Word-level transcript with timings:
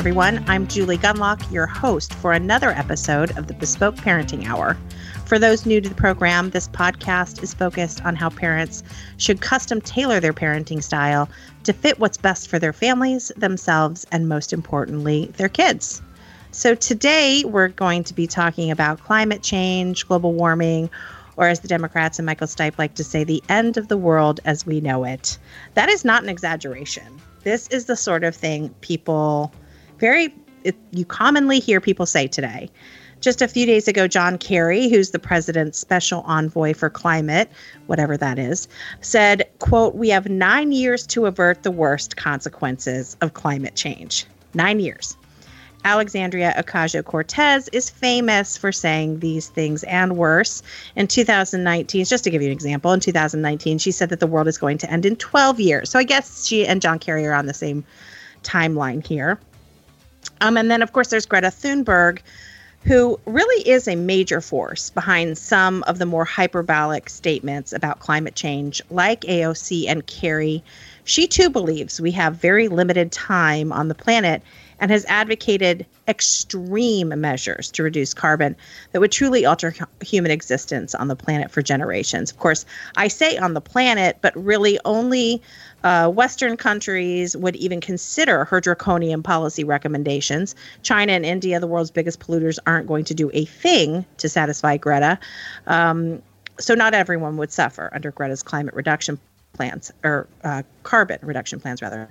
Everyone, 0.00 0.42
I'm 0.48 0.66
Julie 0.66 0.96
Gunlock, 0.96 1.52
your 1.52 1.66
host 1.66 2.14
for 2.14 2.32
another 2.32 2.70
episode 2.70 3.36
of 3.36 3.48
the 3.48 3.52
Bespoke 3.52 3.96
Parenting 3.96 4.46
Hour. 4.46 4.74
For 5.26 5.38
those 5.38 5.66
new 5.66 5.78
to 5.78 5.90
the 5.90 5.94
program, 5.94 6.48
this 6.48 6.68
podcast 6.68 7.42
is 7.42 7.52
focused 7.52 8.02
on 8.06 8.16
how 8.16 8.30
parents 8.30 8.82
should 9.18 9.42
custom 9.42 9.78
tailor 9.82 10.18
their 10.18 10.32
parenting 10.32 10.82
style 10.82 11.28
to 11.64 11.74
fit 11.74 11.98
what's 11.98 12.16
best 12.16 12.48
for 12.48 12.58
their 12.58 12.72
families, 12.72 13.30
themselves, 13.36 14.06
and 14.10 14.26
most 14.26 14.54
importantly, 14.54 15.26
their 15.36 15.50
kids. 15.50 16.00
So 16.50 16.74
today 16.74 17.44
we're 17.44 17.68
going 17.68 18.02
to 18.04 18.14
be 18.14 18.26
talking 18.26 18.70
about 18.70 19.04
climate 19.04 19.42
change, 19.42 20.08
global 20.08 20.32
warming, 20.32 20.88
or 21.36 21.46
as 21.46 21.60
the 21.60 21.68
Democrats 21.68 22.18
and 22.18 22.24
Michael 22.24 22.46
Stipe 22.46 22.78
like 22.78 22.94
to 22.94 23.04
say, 23.04 23.22
the 23.22 23.42
end 23.50 23.76
of 23.76 23.88
the 23.88 23.98
world 23.98 24.40
as 24.46 24.64
we 24.64 24.80
know 24.80 25.04
it. 25.04 25.36
That 25.74 25.90
is 25.90 26.06
not 26.06 26.22
an 26.22 26.30
exaggeration. 26.30 27.20
This 27.44 27.68
is 27.68 27.84
the 27.84 27.96
sort 27.96 28.24
of 28.24 28.34
thing 28.34 28.70
people 28.80 29.52
very 30.00 30.34
it, 30.64 30.76
you 30.90 31.04
commonly 31.04 31.60
hear 31.60 31.80
people 31.80 32.06
say 32.06 32.26
today. 32.26 32.70
Just 33.20 33.42
a 33.42 33.48
few 33.48 33.66
days 33.66 33.86
ago, 33.86 34.08
John 34.08 34.38
Kerry, 34.38 34.88
who's 34.88 35.10
the 35.10 35.18
president's 35.18 35.78
special 35.78 36.22
envoy 36.22 36.72
for 36.72 36.88
climate, 36.88 37.50
whatever 37.86 38.16
that 38.16 38.38
is, 38.38 38.66
said, 39.02 39.46
quote, 39.58 39.94
we 39.94 40.08
have 40.08 40.28
nine 40.28 40.72
years 40.72 41.06
to 41.08 41.26
avert 41.26 41.62
the 41.62 41.70
worst 41.70 42.16
consequences 42.16 43.18
of 43.20 43.34
climate 43.34 43.74
change. 43.74 44.24
Nine 44.54 44.80
years. 44.80 45.16
Alexandria 45.84 46.54
Ocasio 46.58 47.04
Cortez 47.04 47.68
is 47.68 47.88
famous 47.88 48.56
for 48.56 48.72
saying 48.72 49.20
these 49.20 49.48
things 49.48 49.82
and 49.84 50.16
worse. 50.16 50.62
In 50.96 51.06
2019, 51.06 52.04
just 52.04 52.24
to 52.24 52.30
give 52.30 52.42
you 52.42 52.48
an 52.48 52.52
example, 52.52 52.92
in 52.92 53.00
2019, 53.00 53.78
she 53.78 53.90
said 53.90 54.10
that 54.10 54.20
the 54.20 54.26
world 54.26 54.48
is 54.48 54.58
going 54.58 54.78
to 54.78 54.90
end 54.90 55.06
in 55.06 55.16
12 55.16 55.60
years. 55.60 55.90
So 55.90 55.98
I 55.98 56.04
guess 56.04 56.46
she 56.46 56.66
and 56.66 56.82
John 56.82 56.98
Kerry 56.98 57.26
are 57.26 57.34
on 57.34 57.46
the 57.46 57.54
same 57.54 57.84
timeline 58.42 59.06
here. 59.06 59.38
Um, 60.40 60.56
and 60.56 60.70
then, 60.70 60.82
of 60.82 60.92
course, 60.92 61.08
there's 61.08 61.26
Greta 61.26 61.48
Thunberg, 61.48 62.20
who 62.84 63.20
really 63.26 63.68
is 63.68 63.86
a 63.86 63.96
major 63.96 64.40
force 64.40 64.90
behind 64.90 65.36
some 65.36 65.82
of 65.84 65.98
the 65.98 66.06
more 66.06 66.24
hyperbolic 66.24 67.10
statements 67.10 67.72
about 67.72 68.00
climate 68.00 68.34
change, 68.34 68.80
like 68.90 69.22
AOC 69.22 69.86
and 69.86 70.06
Kerry. 70.06 70.62
She 71.10 71.26
too 71.26 71.50
believes 71.50 72.00
we 72.00 72.12
have 72.12 72.36
very 72.36 72.68
limited 72.68 73.10
time 73.10 73.72
on 73.72 73.88
the 73.88 73.96
planet 73.96 74.44
and 74.78 74.92
has 74.92 75.04
advocated 75.06 75.84
extreme 76.06 77.08
measures 77.20 77.68
to 77.72 77.82
reduce 77.82 78.14
carbon 78.14 78.54
that 78.92 79.00
would 79.00 79.10
truly 79.10 79.44
alter 79.44 79.74
human 80.00 80.30
existence 80.30 80.94
on 80.94 81.08
the 81.08 81.16
planet 81.16 81.50
for 81.50 81.62
generations. 81.62 82.30
Of 82.30 82.38
course, 82.38 82.64
I 82.96 83.08
say 83.08 83.36
on 83.38 83.54
the 83.54 83.60
planet, 83.60 84.18
but 84.20 84.36
really 84.36 84.78
only 84.84 85.42
uh, 85.82 86.08
Western 86.10 86.56
countries 86.56 87.36
would 87.36 87.56
even 87.56 87.80
consider 87.80 88.44
her 88.44 88.60
draconian 88.60 89.24
policy 89.24 89.64
recommendations. 89.64 90.54
China 90.82 91.14
and 91.14 91.26
India, 91.26 91.58
the 91.58 91.66
world's 91.66 91.90
biggest 91.90 92.20
polluters, 92.20 92.60
aren't 92.68 92.86
going 92.86 93.06
to 93.06 93.14
do 93.14 93.32
a 93.34 93.46
thing 93.46 94.06
to 94.18 94.28
satisfy 94.28 94.76
Greta. 94.76 95.18
Um, 95.66 96.22
so, 96.60 96.74
not 96.74 96.94
everyone 96.94 97.36
would 97.38 97.50
suffer 97.50 97.90
under 97.92 98.12
Greta's 98.12 98.44
climate 98.44 98.74
reduction 98.74 99.18
plans, 99.60 99.92
or 100.02 100.26
uh, 100.42 100.62
carbon 100.84 101.18
reduction 101.20 101.60
plans, 101.60 101.82
rather. 101.82 102.08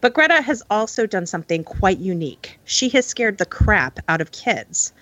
But 0.00 0.14
Greta 0.14 0.42
has 0.42 0.64
also 0.68 1.06
done 1.06 1.26
something 1.26 1.62
quite 1.62 1.98
unique. 1.98 2.58
She 2.64 2.88
has 2.88 3.06
scared 3.06 3.38
the 3.38 3.46
crap 3.46 4.00
out 4.08 4.20
of 4.20 4.32
kids. 4.32 4.92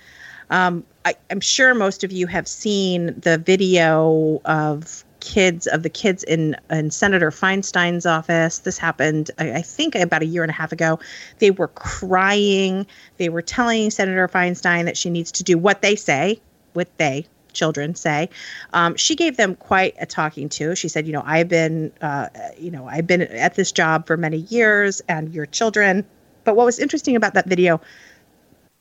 Um, 0.50 0.84
I, 1.06 1.14
am 1.30 1.40
sure 1.40 1.72
most 1.72 2.04
of 2.04 2.12
you 2.12 2.26
have 2.26 2.46
seen 2.46 3.18
the 3.18 3.38
video 3.38 4.42
of 4.44 5.04
kids 5.20 5.66
of 5.66 5.82
the 5.82 5.88
kids 5.88 6.22
in 6.24 6.54
in 6.68 6.90
Senator 6.90 7.30
Feinstein's 7.30 8.04
office. 8.04 8.58
This 8.58 8.76
happened, 8.76 9.30
I, 9.38 9.52
I, 9.52 9.62
think, 9.62 9.94
about 9.94 10.20
a 10.20 10.26
year 10.26 10.42
and 10.42 10.50
a 10.50 10.54
half 10.54 10.72
ago. 10.72 10.98
They 11.38 11.50
were 11.50 11.68
crying. 11.68 12.86
They 13.16 13.30
were 13.30 13.42
telling 13.42 13.90
Senator 13.90 14.28
Feinstein 14.28 14.84
that 14.84 14.98
she 14.98 15.08
needs 15.08 15.32
to 15.32 15.44
do 15.44 15.56
what 15.56 15.80
they 15.80 15.96
say, 15.96 16.42
what 16.74 16.94
they 16.98 17.26
children 17.52 17.94
say. 17.94 18.28
Um, 18.72 18.96
she 18.96 19.16
gave 19.16 19.36
them 19.36 19.56
quite 19.56 19.94
a 20.00 20.06
talking 20.06 20.48
to. 20.50 20.74
She 20.74 20.88
said, 20.88 21.06
"You 21.06 21.12
know, 21.12 21.22
I've 21.24 21.48
been, 21.48 21.92
uh, 22.00 22.28
you 22.58 22.70
know, 22.70 22.86
I've 22.86 23.06
been 23.06 23.22
at 23.22 23.54
this 23.54 23.72
job 23.72 24.06
for 24.06 24.16
many 24.16 24.38
years, 24.38 25.02
and 25.08 25.32
your 25.32 25.46
children." 25.46 26.04
But 26.44 26.56
what 26.56 26.66
was 26.66 26.78
interesting 26.78 27.16
about 27.16 27.34
that 27.34 27.46
video 27.46 27.80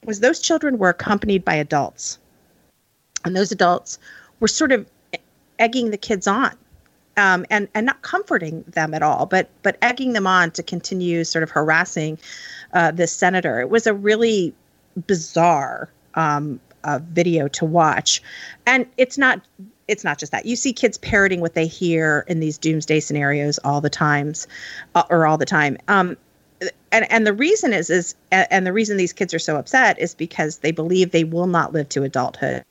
was 0.06 0.20
those 0.20 0.40
children 0.40 0.78
were 0.78 0.90
accompanied 0.90 1.44
by 1.44 1.56
adults, 1.56 2.20
and 3.26 3.36
those 3.36 3.52
adults 3.52 4.00
were 4.40 4.48
sort 4.48 4.72
of 4.72 4.86
egging 5.60 5.92
the 5.92 5.98
kids 5.98 6.26
on 6.26 6.56
um, 7.20 7.46
and 7.50 7.68
and 7.74 7.86
not 7.86 8.02
comforting 8.02 8.64
them 8.68 8.94
at 8.94 9.04
all, 9.04 9.26
but 9.26 9.50
but 9.62 9.78
egging 9.82 10.14
them 10.14 10.26
on 10.26 10.52
to 10.52 10.64
continue 10.64 11.24
sort 11.24 11.44
of 11.44 11.50
harassing 11.50 12.18
uh, 12.74 12.92
this 12.92 13.12
senator. 13.12 13.60
It 13.60 13.70
was 13.70 13.86
a 13.88 13.94
really 13.94 14.54
bizarre 15.08 15.90
um, 16.16 16.60
uh, 16.84 17.00
video 17.04 17.48
to 17.50 17.66
watch, 17.66 18.22
and 18.66 18.86
it's 18.98 19.18
not 19.18 19.42
it's 19.88 20.04
not 20.04 20.20
just 20.20 20.32
that. 20.32 20.46
You 20.46 20.56
see 20.56 20.74
kids 20.74 20.98
parroting 20.98 21.42
what 21.42 21.56
they 21.56 21.66
hear 21.66 22.24
in 22.28 22.40
these 22.40 22.58
doomsday 22.58 23.00
scenarios 23.00 23.60
all 23.64 23.82
the 23.82 23.90
times 23.90 24.48
uh, 24.96 25.04
or 25.10 25.26
all 25.26 25.38
the 25.38 25.46
time. 25.46 25.78
Um, 25.88 26.16
and 26.92 27.12
and 27.12 27.26
the 27.26 27.34
reason 27.34 27.74
is 27.74 27.90
is 27.90 28.16
and 28.32 28.66
the 28.66 28.74
reason 28.74 28.98
these 28.98 29.14
kids 29.14 29.34
are 29.34 29.40
so 29.40 29.56
upset 29.56 30.00
is 30.00 30.14
because 30.14 30.58
they 30.60 30.72
believe 30.72 31.12
they 31.12 31.24
will 31.24 31.48
not 31.48 31.74
live 31.74 31.90
to 31.90 32.04
adulthood 32.04 32.64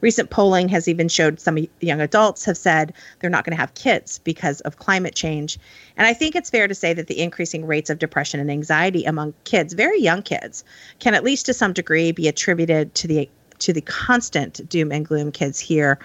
Recent 0.00 0.30
polling 0.30 0.68
has 0.68 0.88
even 0.88 1.08
showed 1.08 1.40
some 1.40 1.66
young 1.80 2.00
adults 2.00 2.44
have 2.44 2.56
said 2.56 2.92
they're 3.20 3.30
not 3.30 3.44
going 3.44 3.56
to 3.56 3.60
have 3.60 3.74
kids 3.74 4.18
because 4.18 4.60
of 4.62 4.78
climate 4.78 5.14
change. 5.14 5.58
And 5.96 6.06
I 6.06 6.14
think 6.14 6.34
it's 6.34 6.50
fair 6.50 6.68
to 6.68 6.74
say 6.74 6.94
that 6.94 7.06
the 7.06 7.20
increasing 7.20 7.66
rates 7.66 7.90
of 7.90 7.98
depression 7.98 8.40
and 8.40 8.50
anxiety 8.50 9.04
among 9.04 9.34
kids, 9.44 9.72
very 9.74 10.00
young 10.00 10.22
kids, 10.22 10.64
can 10.98 11.14
at 11.14 11.24
least 11.24 11.46
to 11.46 11.54
some 11.54 11.72
degree 11.72 12.12
be 12.12 12.28
attributed 12.28 12.94
to 12.96 13.08
the 13.08 13.28
to 13.62 13.72
the 13.72 13.80
constant 13.80 14.68
doom 14.68 14.92
and 14.92 15.06
gloom 15.06 15.32
kids 15.32 15.58
here 15.58 15.98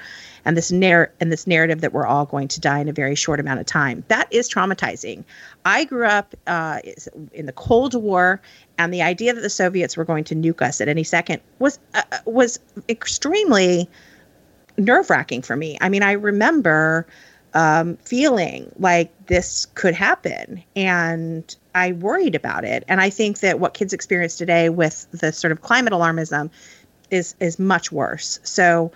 and 0.45 0.55
this 0.55 0.71
narr- 0.71 1.11
and 1.19 1.31
this 1.31 1.45
narrative 1.45 1.81
that 1.81 1.93
we're 1.93 2.05
all 2.05 2.25
going 2.25 2.47
to 2.47 2.61
die 2.61 2.79
in 2.79 2.87
a 2.87 2.93
very 2.93 3.15
short 3.15 3.39
amount 3.39 3.59
of 3.59 3.65
time. 3.65 4.03
That 4.07 4.31
is 4.31 4.49
traumatizing. 4.49 5.23
I 5.65 5.83
grew 5.83 6.05
up 6.05 6.35
uh, 6.47 6.79
in 7.33 7.45
the 7.45 7.51
Cold 7.51 7.93
War, 7.93 8.41
and 8.77 8.93
the 8.93 9.01
idea 9.01 9.33
that 9.33 9.41
the 9.41 9.49
Soviets 9.49 9.97
were 9.97 10.05
going 10.05 10.23
to 10.25 10.35
nuke 10.35 10.61
us 10.61 10.79
at 10.79 10.87
any 10.87 11.03
second 11.03 11.41
was 11.59 11.79
uh, 11.93 12.01
uh 12.11 12.17
was 12.25 12.59
extremely 12.87 13.89
nerve 14.77 15.09
wracking 15.09 15.41
for 15.41 15.55
me. 15.55 15.77
I 15.81 15.89
mean, 15.89 16.03
I 16.03 16.13
remember 16.13 17.07
um, 17.53 17.97
feeling 17.97 18.71
like 18.77 19.11
this 19.25 19.65
could 19.73 19.95
happen, 19.95 20.63
and 20.75 21.55
I 21.73 21.93
worried 21.93 22.35
about 22.35 22.63
it. 22.63 22.83
And 22.87 23.01
I 23.01 23.09
think 23.09 23.39
that 23.39 23.59
what 23.59 23.73
kids 23.73 23.93
experience 23.93 24.37
today 24.37 24.69
with 24.69 25.07
the 25.11 25.31
sort 25.31 25.51
of 25.51 25.61
climate 25.61 25.93
alarmism 25.93 26.49
is 27.11 27.35
is 27.39 27.59
much 27.59 27.91
worse. 27.91 28.39
So 28.43 28.91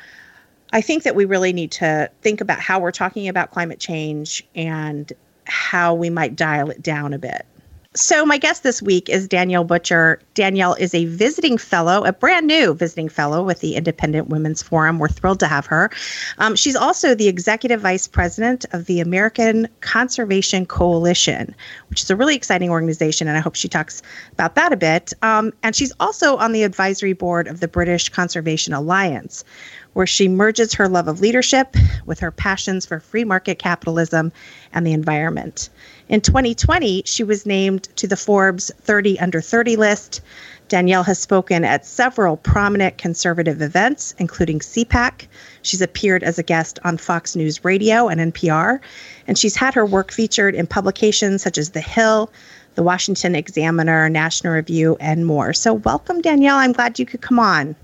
I 0.73 0.81
think 0.81 1.03
that 1.03 1.15
we 1.15 1.25
really 1.25 1.53
need 1.53 1.71
to 1.73 2.09
think 2.21 2.41
about 2.41 2.59
how 2.59 2.79
we're 2.79 2.91
talking 2.91 3.27
about 3.27 3.51
climate 3.51 3.79
change 3.79 4.45
and 4.55 5.11
how 5.45 5.93
we 5.93 6.09
might 6.09 6.35
dial 6.35 6.69
it 6.69 6.81
down 6.81 7.13
a 7.13 7.19
bit. 7.19 7.45
So, 7.93 8.25
my 8.25 8.37
guest 8.37 8.63
this 8.63 8.81
week 8.81 9.09
is 9.09 9.27
Danielle 9.27 9.65
Butcher. 9.65 10.21
Danielle 10.33 10.75
is 10.75 10.95
a 10.95 11.03
visiting 11.07 11.57
fellow, 11.57 12.05
a 12.05 12.13
brand 12.13 12.47
new 12.47 12.73
visiting 12.73 13.09
fellow 13.09 13.43
with 13.43 13.59
the 13.59 13.75
Independent 13.75 14.29
Women's 14.29 14.63
Forum. 14.63 14.97
We're 14.97 15.09
thrilled 15.09 15.41
to 15.41 15.47
have 15.47 15.65
her. 15.65 15.91
Um, 16.37 16.55
she's 16.55 16.77
also 16.77 17.13
the 17.13 17.27
executive 17.27 17.81
vice 17.81 18.07
president 18.07 18.63
of 18.71 18.85
the 18.85 19.01
American 19.01 19.67
Conservation 19.81 20.65
Coalition, 20.65 21.53
which 21.89 22.01
is 22.01 22.09
a 22.09 22.15
really 22.15 22.33
exciting 22.33 22.69
organization, 22.69 23.27
and 23.27 23.35
I 23.35 23.41
hope 23.41 23.55
she 23.55 23.67
talks 23.67 24.01
about 24.31 24.55
that 24.55 24.71
a 24.71 24.77
bit. 24.77 25.11
Um, 25.21 25.51
and 25.61 25.75
she's 25.75 25.91
also 25.99 26.37
on 26.37 26.53
the 26.53 26.63
advisory 26.63 27.11
board 27.11 27.49
of 27.49 27.59
the 27.59 27.67
British 27.67 28.07
Conservation 28.07 28.73
Alliance, 28.73 29.43
where 29.93 30.07
she 30.07 30.27
merges 30.27 30.73
her 30.73 30.87
love 30.87 31.07
of 31.07 31.19
leadership 31.19 31.75
with 32.05 32.19
her 32.19 32.31
passions 32.31 32.85
for 32.85 32.99
free 32.99 33.23
market 33.23 33.59
capitalism 33.59 34.31
and 34.73 34.85
the 34.85 34.93
environment. 34.93 35.69
In 36.07 36.21
2020, 36.21 37.03
she 37.05 37.23
was 37.23 37.45
named 37.45 37.83
to 37.97 38.07
the 38.07 38.17
Forbes 38.17 38.71
30 38.81 39.19
Under 39.19 39.41
30 39.41 39.75
list. 39.75 40.21
Danielle 40.69 41.03
has 41.03 41.19
spoken 41.19 41.65
at 41.65 41.85
several 41.85 42.37
prominent 42.37 42.97
conservative 42.97 43.61
events, 43.61 44.15
including 44.17 44.59
CPAC. 44.59 45.27
She's 45.63 45.81
appeared 45.81 46.23
as 46.23 46.39
a 46.39 46.43
guest 46.43 46.79
on 46.85 46.97
Fox 46.97 47.35
News 47.35 47.65
Radio 47.65 48.07
and 48.07 48.33
NPR, 48.33 48.79
and 49.27 49.37
she's 49.37 49.57
had 49.57 49.73
her 49.73 49.85
work 49.85 50.13
featured 50.13 50.55
in 50.55 50.67
publications 50.67 51.41
such 51.41 51.57
as 51.57 51.71
The 51.71 51.81
Hill, 51.81 52.31
The 52.75 52.83
Washington 52.83 53.35
Examiner, 53.35 54.07
National 54.07 54.53
Review, 54.53 54.95
and 55.01 55.25
more. 55.25 55.51
So, 55.51 55.73
welcome, 55.73 56.21
Danielle. 56.21 56.57
I'm 56.57 56.71
glad 56.71 56.99
you 56.99 57.05
could 57.05 57.19
come 57.19 57.39
on. 57.39 57.75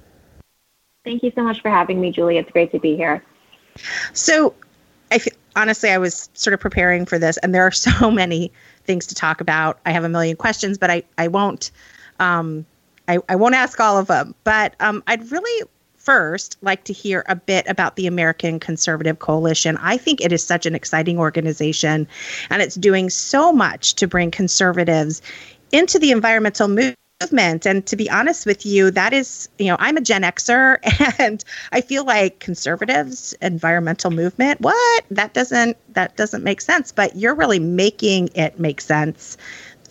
Thank 1.07 1.24
you 1.24 1.31
so 1.33 1.42
much 1.42 1.62
for 1.62 1.69
having 1.69 2.01
me, 2.01 2.12
Julie. 2.12 2.38
It's 2.38 2.51
great 2.51 2.69
to 2.74 2.80
be 2.80 2.98
here. 2.98 3.24
So, 4.12 4.54
I 5.09 5.21
honestly, 5.56 5.89
I 5.89 5.98
was 5.98 6.30
sort 6.33 6.54
of 6.54 6.59
preparing 6.59 7.06
for 7.06 7.18
this, 7.18 7.38
and 7.38 7.56
there 7.56 7.65
are 7.65 7.71
so 7.88 8.12
many 8.12 8.51
things 8.83 9.07
to 9.07 9.15
talk 9.15 9.39
about. 9.39 9.80
I 9.86 9.92
have 9.92 10.04
a 10.04 10.09
million 10.09 10.36
questions, 10.36 10.77
but 10.77 10.89
I 10.89 11.04
I 11.18 11.30
won't 11.30 11.71
um, 12.19 12.65
I, 13.07 13.19
I 13.30 13.38
won't 13.38 13.56
ask 13.56 13.80
all 13.80 13.98
of 13.98 14.07
them. 14.07 14.36
But 14.44 14.75
um, 14.81 15.01
I'd 15.07 15.31
really 15.31 15.69
first 15.95 16.57
like 16.62 16.83
to 16.83 16.94
hear 16.94 17.24
a 17.30 17.38
bit 17.38 17.65
about 17.69 17.95
the 17.95 18.06
American 18.06 18.60
Conservative 18.60 19.19
Coalition. 19.19 19.77
I 19.77 19.95
think 19.95 20.19
it 20.19 20.33
is 20.33 20.44
such 20.44 20.65
an 20.65 20.75
exciting 20.75 21.19
organization, 21.19 22.06
and 22.50 22.62
it's 22.62 22.75
doing 22.75 23.10
so 23.10 23.53
much 23.53 23.94
to 23.95 24.07
bring 24.07 24.30
conservatives 24.30 25.21
into 25.71 26.00
the 26.00 26.12
environmental 26.12 26.68
movement. 26.68 26.98
And 27.19 27.84
to 27.88 27.96
be 27.96 28.10
honest 28.12 28.46
with 28.46 28.64
you, 28.66 28.92
that 28.92 29.12
is, 29.12 29.50
you 29.58 29.68
know, 29.68 29.78
I'm 29.80 29.98
a 29.98 30.02
Gen 30.02 30.22
Xer 30.22 30.78
and 31.19 31.44
I 31.72 31.81
feel 31.81 32.06
like 32.06 32.40
conservatives, 32.40 33.34
environmental 33.42 34.12
movement, 34.12 34.62
what? 34.62 35.04
That 35.10 35.34
doesn't 35.34 35.78
that 35.94 36.16
doesn't 36.16 36.44
make 36.44 36.62
sense. 36.62 36.92
But 36.92 37.16
you're 37.16 37.34
really 37.34 37.60
making 37.60 38.30
it 38.36 38.60
make 38.60 38.81
sense. 38.81 39.36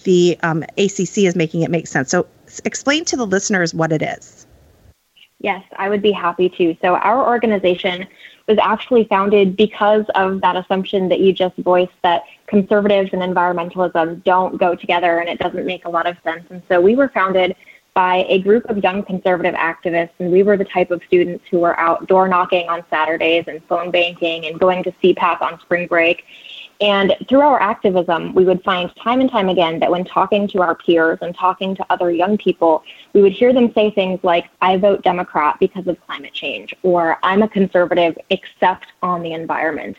The 0.05 0.39
um, 0.45 0.63
ACC 0.79 1.19
is 1.19 1.35
making 1.35 1.63
it 1.63 1.71
make 1.71 1.89
sense. 1.89 2.11
So 2.11 2.29
explain 2.65 3.05
to 3.07 3.17
the 3.17 3.27
listeners 3.27 3.75
what 3.75 3.91
it 3.91 4.03
is. 4.03 4.36
Yes, 5.47 5.63
I 5.77 5.89
would 5.89 6.03
be 6.03 6.11
happy 6.11 6.49
to. 6.49 6.77
So 6.83 6.97
our 6.97 7.25
organization 7.25 8.09
was 8.49 8.59
actually 8.61 9.05
founded 9.05 9.57
because 9.57 10.05
of 10.17 10.41
that 10.41 10.57
assumption 10.57 11.09
that 11.09 11.21
you 11.21 11.33
just 11.33 11.57
voiced 11.59 11.95
that 12.03 12.25
conservatives 12.49 13.11
and 13.13 13.23
environmentalism 13.23 14.25
don't 14.25 14.59
go 14.59 14.75
together 14.75 15.21
and 15.21 15.29
it 15.29 15.39
doesn't 15.39 15.65
make 15.65 15.85
a 15.85 15.89
lot 15.89 16.09
of 16.09 16.17
sense. 16.25 16.45
And 16.51 16.63
so 16.69 16.81
we 16.81 16.97
were 16.97 17.11
founded 17.11 17.55
by 17.95 18.27
a 18.29 18.41
group 18.41 18.65
of 18.69 18.83
young 18.83 19.05
conservative 19.05 19.55
activists, 19.55 20.11
and 20.19 20.33
we 20.33 20.43
were 20.43 20.57
the 20.57 20.65
type 20.65 20.91
of 20.91 21.01
students 21.07 21.45
who 21.49 21.61
were 21.61 21.79
out 21.79 22.09
door 22.09 22.27
knocking 22.27 22.69
on 22.69 22.85
Saturdays 22.91 23.45
and 23.47 23.63
phone 23.67 23.93
banking 23.93 24.47
and 24.47 24.59
going 24.59 24.83
to 24.83 24.91
CPAC 25.01 25.41
on 25.43 25.61
spring 25.61 25.87
break 25.87 26.25
and 26.81 27.17
through 27.29 27.41
our 27.41 27.61
activism, 27.61 28.35
we 28.35 28.45
would 28.45 28.63
find 28.63 28.95
time 28.97 29.21
and 29.21 29.31
time 29.31 29.49
again 29.49 29.79
that 29.81 29.91
when 29.91 30.05
talking 30.05 30.47
to 30.49 30.61
our 30.61 30.75
peers 30.75 31.19
and 31.23 31.35
talking 31.35 31.75
to 31.75 31.87
other 31.89 32.11
young 32.11 32.37
people, 32.37 32.85
we 33.15 33.23
would 33.23 33.33
hear 33.33 33.55
them 33.55 33.73
say 33.73 33.91
things 33.91 34.21
like, 34.23 34.49
I 34.61 34.77
vote 34.77 35.03
Democrat 35.03 35.57
because 35.59 35.87
of 35.87 35.99
climate 36.07 36.35
change, 36.35 36.75
or 36.83 37.19
I'm 37.23 37.43
a 37.43 37.49
conservative 37.49 38.19
except 38.29 38.87
on 39.03 39.23
the 39.23 39.33
environment. 39.33 39.97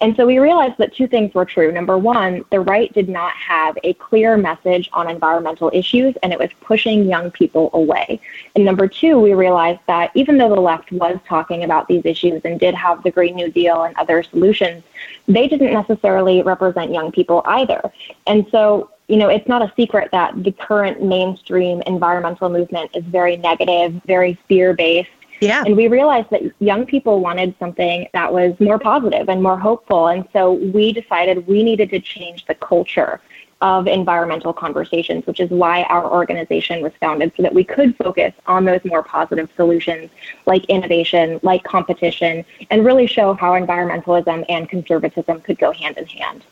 And 0.00 0.16
so 0.16 0.26
we 0.26 0.38
realized 0.38 0.78
that 0.78 0.94
two 0.94 1.06
things 1.06 1.34
were 1.34 1.44
true. 1.44 1.70
Number 1.70 1.98
one, 1.98 2.44
the 2.50 2.60
right 2.60 2.92
did 2.94 3.08
not 3.08 3.34
have 3.34 3.76
a 3.84 3.92
clear 3.94 4.38
message 4.38 4.88
on 4.94 5.10
environmental 5.10 5.70
issues, 5.74 6.14
and 6.22 6.32
it 6.32 6.38
was 6.38 6.50
pushing 6.62 7.04
young 7.04 7.30
people 7.30 7.68
away. 7.74 8.18
And 8.54 8.64
number 8.64 8.88
two, 8.88 9.18
we 9.18 9.34
realized 9.34 9.80
that 9.88 10.10
even 10.14 10.38
though 10.38 10.54
the 10.54 10.60
left 10.60 10.90
was 10.90 11.18
talking 11.28 11.64
about 11.64 11.86
these 11.86 12.04
issues 12.06 12.40
and 12.44 12.58
did 12.58 12.74
have 12.74 13.02
the 13.02 13.10
Green 13.10 13.34
New 13.34 13.50
Deal 13.50 13.82
and 13.82 13.94
other 13.96 14.22
solutions, 14.22 14.82
they 15.28 15.48
didn't 15.48 15.72
necessarily 15.72 16.13
represent 16.22 16.92
young 16.92 17.12
people 17.12 17.42
either. 17.46 17.80
And 18.26 18.46
so, 18.50 18.90
you 19.08 19.16
know, 19.16 19.28
it's 19.28 19.48
not 19.48 19.62
a 19.62 19.72
secret 19.76 20.10
that 20.12 20.42
the 20.42 20.52
current 20.52 21.02
mainstream 21.02 21.82
environmental 21.86 22.48
movement 22.48 22.90
is 22.94 23.04
very 23.04 23.36
negative, 23.36 24.00
very 24.06 24.38
fear 24.48 24.74
based. 24.74 25.10
Yeah. 25.40 25.62
And 25.66 25.76
we 25.76 25.88
realized 25.88 26.30
that 26.30 26.42
young 26.60 26.86
people 26.86 27.20
wanted 27.20 27.54
something 27.58 28.08
that 28.14 28.32
was 28.32 28.58
more 28.60 28.78
positive 28.78 29.28
and 29.28 29.42
more 29.42 29.58
hopeful. 29.58 30.08
And 30.08 30.26
so 30.32 30.52
we 30.52 30.92
decided 30.92 31.46
we 31.46 31.62
needed 31.62 31.90
to 31.90 32.00
change 32.00 32.46
the 32.46 32.54
culture 32.54 33.20
of 33.64 33.86
environmental 33.86 34.52
conversations, 34.52 35.26
which 35.26 35.40
is 35.40 35.48
why 35.48 35.84
our 35.84 36.04
organization 36.04 36.82
was 36.82 36.92
founded 37.00 37.32
so 37.34 37.42
that 37.42 37.54
we 37.54 37.64
could 37.64 37.96
focus 37.96 38.34
on 38.46 38.66
those 38.66 38.84
more 38.84 39.02
positive 39.02 39.50
solutions 39.56 40.10
like 40.44 40.66
innovation, 40.66 41.40
like 41.42 41.64
competition, 41.64 42.44
and 42.68 42.84
really 42.84 43.06
show 43.06 43.32
how 43.32 43.52
environmentalism 43.52 44.44
and 44.50 44.68
conservatism 44.68 45.40
could 45.40 45.58
go 45.58 45.72
hand 45.72 45.96
in 45.96 46.04
hand. 46.06 46.44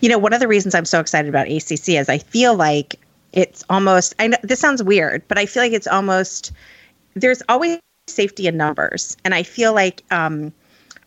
You 0.00 0.08
know, 0.08 0.18
one 0.18 0.32
of 0.32 0.40
the 0.40 0.48
reasons 0.48 0.74
I'm 0.74 0.84
so 0.84 0.98
excited 0.98 1.28
about 1.28 1.46
ACC 1.46 1.90
is 1.90 2.08
I 2.08 2.18
feel 2.18 2.56
like 2.56 2.96
it's 3.32 3.64
almost, 3.70 4.16
I 4.18 4.26
know 4.26 4.38
this 4.42 4.58
sounds 4.58 4.82
weird, 4.82 5.22
but 5.28 5.38
I 5.38 5.46
feel 5.46 5.62
like 5.62 5.72
it's 5.72 5.86
almost, 5.86 6.50
there's 7.14 7.44
always 7.48 7.78
safety 8.08 8.48
in 8.48 8.56
numbers. 8.56 9.16
And 9.24 9.34
I 9.34 9.44
feel 9.44 9.72
like, 9.72 10.02
um, 10.10 10.52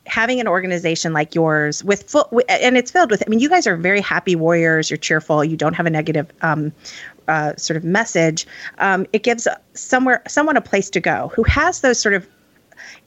having 0.09 0.39
an 0.39 0.47
organization 0.47 1.13
like 1.13 1.35
yours 1.35 1.83
with 1.83 2.09
full 2.09 2.41
and 2.49 2.77
it's 2.77 2.91
filled 2.91 3.11
with 3.11 3.23
i 3.25 3.29
mean 3.29 3.39
you 3.39 3.49
guys 3.49 3.67
are 3.67 3.77
very 3.77 4.01
happy 4.01 4.35
warriors. 4.35 4.89
You're 4.89 4.97
cheerful. 4.97 5.43
You 5.43 5.57
don't 5.57 5.73
have 5.73 5.85
a 5.85 5.89
negative 5.89 6.31
um, 6.41 6.71
uh, 7.27 7.55
sort 7.55 7.77
of 7.77 7.83
message. 7.83 8.47
Um, 8.79 9.05
it 9.13 9.23
gives 9.23 9.47
somewhere 9.73 10.21
someone 10.27 10.57
a 10.57 10.61
place 10.61 10.89
to 10.91 10.99
go 10.99 11.31
who 11.35 11.43
has 11.43 11.81
those 11.81 11.99
sort 11.99 12.15
of 12.15 12.27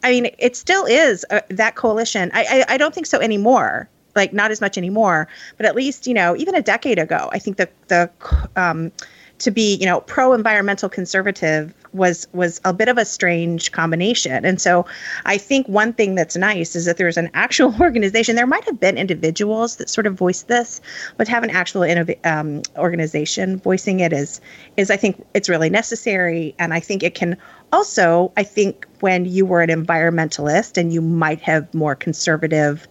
i 0.02 0.10
mean 0.10 0.30
it 0.38 0.56
still 0.56 0.84
is 0.84 1.26
uh, 1.30 1.40
that 1.48 1.74
coalition. 1.74 2.30
I, 2.32 2.64
I 2.68 2.74
i 2.74 2.76
don't 2.76 2.94
think 2.94 3.06
so 3.06 3.18
anymore. 3.18 3.88
Like 4.14 4.32
not 4.32 4.50
as 4.50 4.60
much 4.60 4.76
anymore. 4.76 5.26
But 5.56 5.66
at 5.66 5.74
least 5.74 6.06
you 6.06 6.14
know 6.14 6.36
even 6.36 6.54
a 6.54 6.62
decade 6.62 6.98
ago 6.98 7.28
i 7.32 7.38
think 7.38 7.56
the 7.56 7.68
the 7.88 8.10
um, 8.56 8.92
to 9.38 9.50
be 9.50 9.74
you 9.74 9.86
know 9.86 10.00
pro 10.02 10.32
environmental 10.32 10.88
conservative 10.88 11.74
was 11.92 12.26
was 12.32 12.60
a 12.64 12.72
bit 12.72 12.88
of 12.88 12.98
a 12.98 13.04
strange 13.04 13.72
combination. 13.72 14.44
And 14.44 14.60
so 14.60 14.86
i 15.24 15.36
think 15.36 15.66
one 15.68 15.92
thing 15.92 16.14
that's 16.14 16.36
nice 16.36 16.74
is 16.74 16.84
that 16.86 16.96
there's 16.96 17.16
an 17.16 17.30
actual 17.34 17.74
organization. 17.80 18.36
There 18.36 18.46
might 18.46 18.64
have 18.64 18.80
been 18.80 18.98
individuals 18.98 19.76
that 19.76 19.90
sort 19.90 20.06
of 20.06 20.14
voiced 20.14 20.48
this 20.48 20.80
but 21.16 21.24
to 21.24 21.30
have 21.30 21.42
an 21.42 21.50
actual 21.50 21.86
um, 22.24 22.62
organization 22.76 23.58
voicing 23.58 24.00
it 24.00 24.12
is 24.12 24.40
is 24.76 24.90
i 24.90 24.96
think 24.96 25.24
it's 25.34 25.48
really 25.48 25.70
necessary. 25.70 26.54
And 26.58 26.72
i 26.74 26.80
think 26.80 27.02
it 27.02 27.14
can 27.14 27.36
also 27.72 28.32
i 28.36 28.42
think 28.42 28.86
when 29.00 29.24
you 29.24 29.46
were 29.46 29.62
an 29.62 29.70
environmentalist 29.70 30.76
and 30.76 30.92
you 30.92 31.00
might 31.00 31.40
have 31.40 31.72
more 31.74 31.94
conservative 31.94 32.86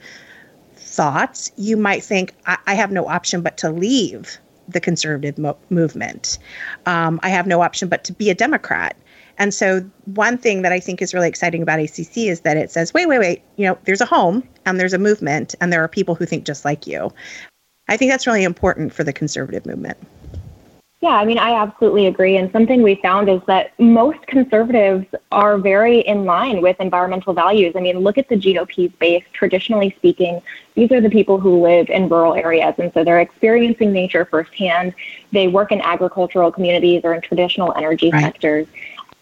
thoughts 0.76 1.52
you 1.56 1.78
might 1.78 2.04
think 2.04 2.34
I, 2.46 2.58
I 2.68 2.74
have 2.76 2.92
no 2.92 3.08
option 3.08 3.42
but 3.42 3.58
to 3.58 3.70
leave 3.70 4.40
the 4.72 4.80
conservative 4.80 5.38
mo- 5.38 5.58
movement. 5.70 6.38
Um, 6.86 7.20
I 7.24 7.30
have 7.30 7.48
no 7.48 7.62
option 7.62 7.90
but 7.90 8.04
to 8.06 8.14
be 8.14 8.30
a 8.30 8.36
Democrat. 8.36 8.96
And 9.38 9.54
so, 9.54 9.90
one 10.06 10.38
thing 10.38 10.62
that 10.62 10.72
I 10.72 10.80
think 10.80 11.02
is 11.02 11.14
really 11.14 11.30
exciting 11.30 11.62
about 11.62 11.80
ACC 11.80 12.18
is 12.18 12.42
that 12.42 12.58
it 12.58 12.70
says, 12.70 12.94
wait, 12.94 13.08
wait, 13.08 13.20
wait, 13.20 13.42
you 13.56 13.66
know, 13.66 13.78
there's 13.86 14.02
a 14.02 14.06
home 14.06 14.48
and 14.66 14.80
there's 14.80 14.94
a 14.94 15.00
movement 15.00 15.56
and 15.60 15.72
there 15.72 15.84
are 15.84 15.88
people 15.88 16.16
who 16.16 16.26
think 16.26 16.46
just 16.46 16.66
like 16.66 16.86
you. 16.86 17.12
I 17.88 17.98
think 17.98 18.12
that's 18.12 18.28
really 18.28 18.44
important 18.44 18.94
for 18.94 19.04
the 19.04 19.14
conservative 19.14 19.66
movement. 19.66 19.98
Yeah, 21.02 21.16
I 21.16 21.26
mean, 21.26 21.40
I 21.40 21.56
absolutely 21.56 22.06
agree. 22.06 22.38
And 22.38 22.52
something 22.52 22.84
we 22.84 22.94
found 22.94 23.28
is 23.28 23.42
that 23.48 23.78
most 23.80 24.22
conservatives 24.28 25.08
are 25.32 25.58
very 25.58 26.02
in 26.02 26.26
line 26.26 26.62
with 26.62 26.80
environmental 26.80 27.34
values. 27.34 27.74
I 27.76 27.80
mean, 27.80 27.98
look 28.00 28.20
at 28.20 28.30
the 28.30 28.36
GOP's 28.36 28.94
base. 29.00 29.24
Traditionally 29.34 29.96
speaking, 29.98 30.42
these 30.76 30.92
are 30.92 31.02
the 31.02 31.10
people 31.10 31.40
who 31.40 31.60
live 31.60 31.90
in 31.90 32.08
rural 32.08 32.36
areas. 32.36 32.76
And 32.78 32.94
so 32.94 33.04
they're 33.04 33.20
experiencing 33.20 33.92
nature 33.92 34.26
firsthand. 34.26 34.94
They 35.32 35.48
work 35.48 35.72
in 35.72 35.82
agricultural 35.82 36.52
communities 36.52 37.02
or 37.04 37.16
in 37.16 37.22
traditional 37.22 37.74
energy 37.76 38.12
right. 38.12 38.22
sectors 38.22 38.68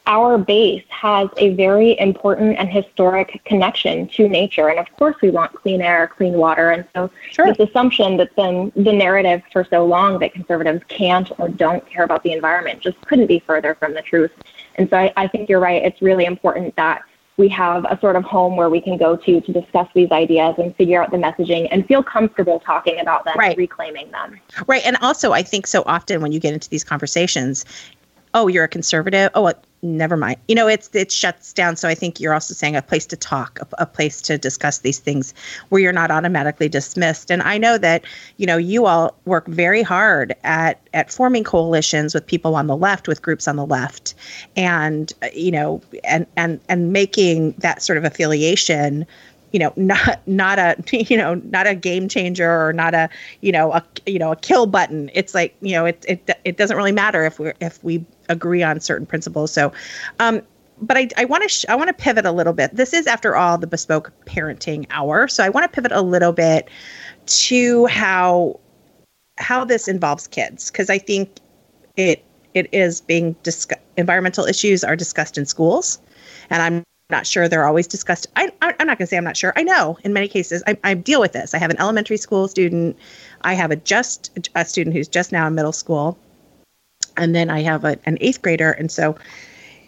our 0.09 0.39
base 0.39 0.83
has 0.89 1.29
a 1.37 1.53
very 1.53 1.97
important 1.99 2.57
and 2.57 2.67
historic 2.67 3.39
connection 3.45 4.07
to 4.07 4.27
nature. 4.27 4.67
And 4.67 4.79
of 4.79 4.91
course, 4.97 5.15
we 5.21 5.29
want 5.29 5.53
clean 5.53 5.81
air, 5.81 6.07
clean 6.07 6.33
water. 6.33 6.71
And 6.71 6.83
so, 6.95 7.11
sure. 7.29 7.45
this 7.45 7.69
assumption 7.69 8.17
that's 8.17 8.33
been 8.33 8.71
the 8.75 8.91
narrative 8.91 9.43
for 9.53 9.63
so 9.63 9.85
long 9.85 10.17
that 10.19 10.33
conservatives 10.33 10.83
can't 10.87 11.31
or 11.39 11.47
don't 11.47 11.85
care 11.87 12.03
about 12.03 12.23
the 12.23 12.33
environment 12.33 12.81
just 12.81 12.99
couldn't 13.01 13.27
be 13.27 13.39
further 13.39 13.75
from 13.75 13.93
the 13.93 14.01
truth. 14.01 14.31
And 14.75 14.89
so, 14.89 14.97
I, 14.97 15.13
I 15.15 15.27
think 15.27 15.47
you're 15.47 15.59
right. 15.59 15.81
It's 15.83 16.01
really 16.01 16.25
important 16.25 16.75
that 16.75 17.03
we 17.37 17.47
have 17.47 17.85
a 17.85 17.97
sort 18.01 18.17
of 18.17 18.23
home 18.23 18.57
where 18.57 18.69
we 18.69 18.81
can 18.81 18.97
go 18.97 19.15
to 19.15 19.41
to 19.41 19.53
discuss 19.53 19.87
these 19.93 20.11
ideas 20.11 20.55
and 20.57 20.75
figure 20.75 21.01
out 21.01 21.11
the 21.11 21.17
messaging 21.17 21.69
and 21.71 21.85
feel 21.87 22.03
comfortable 22.03 22.59
talking 22.59 22.99
about 22.99 23.23
them 23.25 23.37
right. 23.37 23.55
reclaiming 23.55 24.11
them. 24.11 24.37
Right. 24.67 24.81
And 24.85 24.97
also, 24.97 25.31
I 25.31 25.43
think 25.43 25.67
so 25.67 25.83
often 25.85 26.19
when 26.19 26.31
you 26.31 26.39
get 26.39 26.53
into 26.53 26.67
these 26.67 26.83
conversations, 26.83 27.63
oh, 28.33 28.47
you're 28.47 28.63
a 28.63 28.69
conservative. 28.69 29.31
Oh, 29.33 29.51
never 29.81 30.17
mind. 30.17 30.37
You 30.47 30.55
know, 30.55 30.67
it's 30.67 30.89
it 30.93 31.11
shuts 31.11 31.53
down. 31.53 31.75
So 31.75 31.87
I 31.87 31.95
think 31.95 32.19
you're 32.19 32.33
also 32.33 32.53
saying 32.53 32.75
a 32.75 32.81
place 32.81 33.05
to 33.07 33.15
talk, 33.15 33.59
a, 33.61 33.83
a, 33.83 33.85
place 33.85 34.21
to 34.23 34.37
discuss 34.37 34.79
these 34.79 34.99
things 34.99 35.33
where 35.69 35.81
you're 35.81 35.93
not 35.93 36.11
automatically 36.11 36.69
dismissed. 36.69 37.31
And 37.31 37.41
I 37.41 37.57
know 37.57 37.77
that 37.77 38.03
you 38.37 38.45
know 38.45 38.57
you 38.57 38.85
all 38.85 39.15
work 39.25 39.47
very 39.47 39.81
hard 39.81 40.35
at 40.43 40.79
at 40.93 41.11
forming 41.11 41.43
coalitions 41.43 42.13
with 42.13 42.25
people 42.25 42.55
on 42.55 42.67
the 42.67 42.77
left, 42.77 43.07
with 43.07 43.21
groups 43.21 43.47
on 43.47 43.55
the 43.55 43.65
left, 43.65 44.13
and 44.55 45.11
you 45.33 45.51
know, 45.51 45.81
and 46.03 46.25
and 46.35 46.59
and 46.67 46.91
making 46.91 47.53
that 47.59 47.81
sort 47.81 47.97
of 47.97 48.03
affiliation 48.03 49.05
you 49.51 49.59
know 49.59 49.73
not 49.75 50.21
not 50.27 50.59
a 50.59 50.75
you 50.91 51.17
know 51.17 51.35
not 51.35 51.67
a 51.67 51.75
game 51.75 52.07
changer 52.07 52.67
or 52.67 52.73
not 52.73 52.93
a 52.93 53.09
you 53.41 53.51
know 53.51 53.73
a 53.73 53.83
you 54.05 54.19
know 54.19 54.31
a 54.31 54.35
kill 54.35 54.65
button 54.65 55.09
it's 55.13 55.33
like 55.33 55.55
you 55.61 55.73
know 55.73 55.85
it 55.85 56.05
it, 56.07 56.29
it 56.45 56.57
doesn't 56.57 56.77
really 56.77 56.91
matter 56.91 57.25
if 57.25 57.39
we 57.39 57.51
if 57.59 57.83
we 57.83 58.05
agree 58.29 58.63
on 58.63 58.79
certain 58.79 59.05
principles. 59.05 59.51
So, 59.51 59.73
um, 60.19 60.41
but 60.81 60.95
I, 60.95 61.09
I 61.17 61.25
want 61.25 61.49
to 61.49 61.71
I 61.71 61.75
want 61.75 61.89
to 61.89 61.93
pivot 61.93 62.25
a 62.25 62.31
little 62.31 62.53
bit. 62.53 62.75
This 62.75 62.93
is, 62.93 63.05
after 63.05 63.35
all, 63.35 63.57
the 63.57 63.67
bespoke 63.67 64.13
parenting 64.25 64.85
hour. 64.91 65.27
So 65.27 65.43
I 65.43 65.49
want 65.49 65.65
to 65.65 65.69
pivot 65.69 65.91
a 65.91 66.01
little 66.01 66.31
bit 66.31 66.69
to 67.25 67.85
how 67.87 68.59
how 69.37 69.65
this 69.65 69.87
involves 69.87 70.27
kids 70.27 70.71
because 70.71 70.89
I 70.89 70.97
think 70.97 71.39
it 71.97 72.23
it 72.53 72.69
is 72.71 73.01
being 73.01 73.35
discussed. 73.43 73.81
Environmental 73.97 74.45
issues 74.45 74.83
are 74.85 74.95
discussed 74.95 75.37
in 75.37 75.45
schools, 75.45 75.99
and 76.49 76.61
I'm 76.61 76.83
not 77.09 77.25
sure 77.25 77.47
they're 77.47 77.65
always 77.65 77.87
discussed. 77.87 78.27
I, 78.35 78.51
I, 78.61 78.75
am 78.79 78.87
not 78.87 78.97
going 78.97 79.05
to 79.05 79.07
say 79.07 79.17
I'm 79.17 79.23
not 79.23 79.37
sure. 79.37 79.53
I 79.55 79.63
know 79.63 79.97
in 80.03 80.13
many 80.13 80.27
cases 80.27 80.63
I, 80.67 80.77
I 80.83 80.93
deal 80.93 81.19
with 81.19 81.33
this. 81.33 81.53
I 81.53 81.57
have 81.57 81.71
an 81.71 81.79
elementary 81.79 82.17
school 82.17 82.47
student. 82.47 82.97
I 83.41 83.53
have 83.53 83.71
a 83.71 83.75
just 83.75 84.37
a 84.55 84.65
student 84.65 84.95
who's 84.95 85.07
just 85.07 85.31
now 85.31 85.47
in 85.47 85.55
middle 85.55 85.71
school 85.71 86.17
and 87.19 87.35
then 87.35 87.49
I 87.49 87.61
have 87.61 87.85
a, 87.85 87.97
an 88.05 88.17
eighth 88.21 88.41
grader, 88.41 88.71
and 88.71 88.91
so 88.91 89.15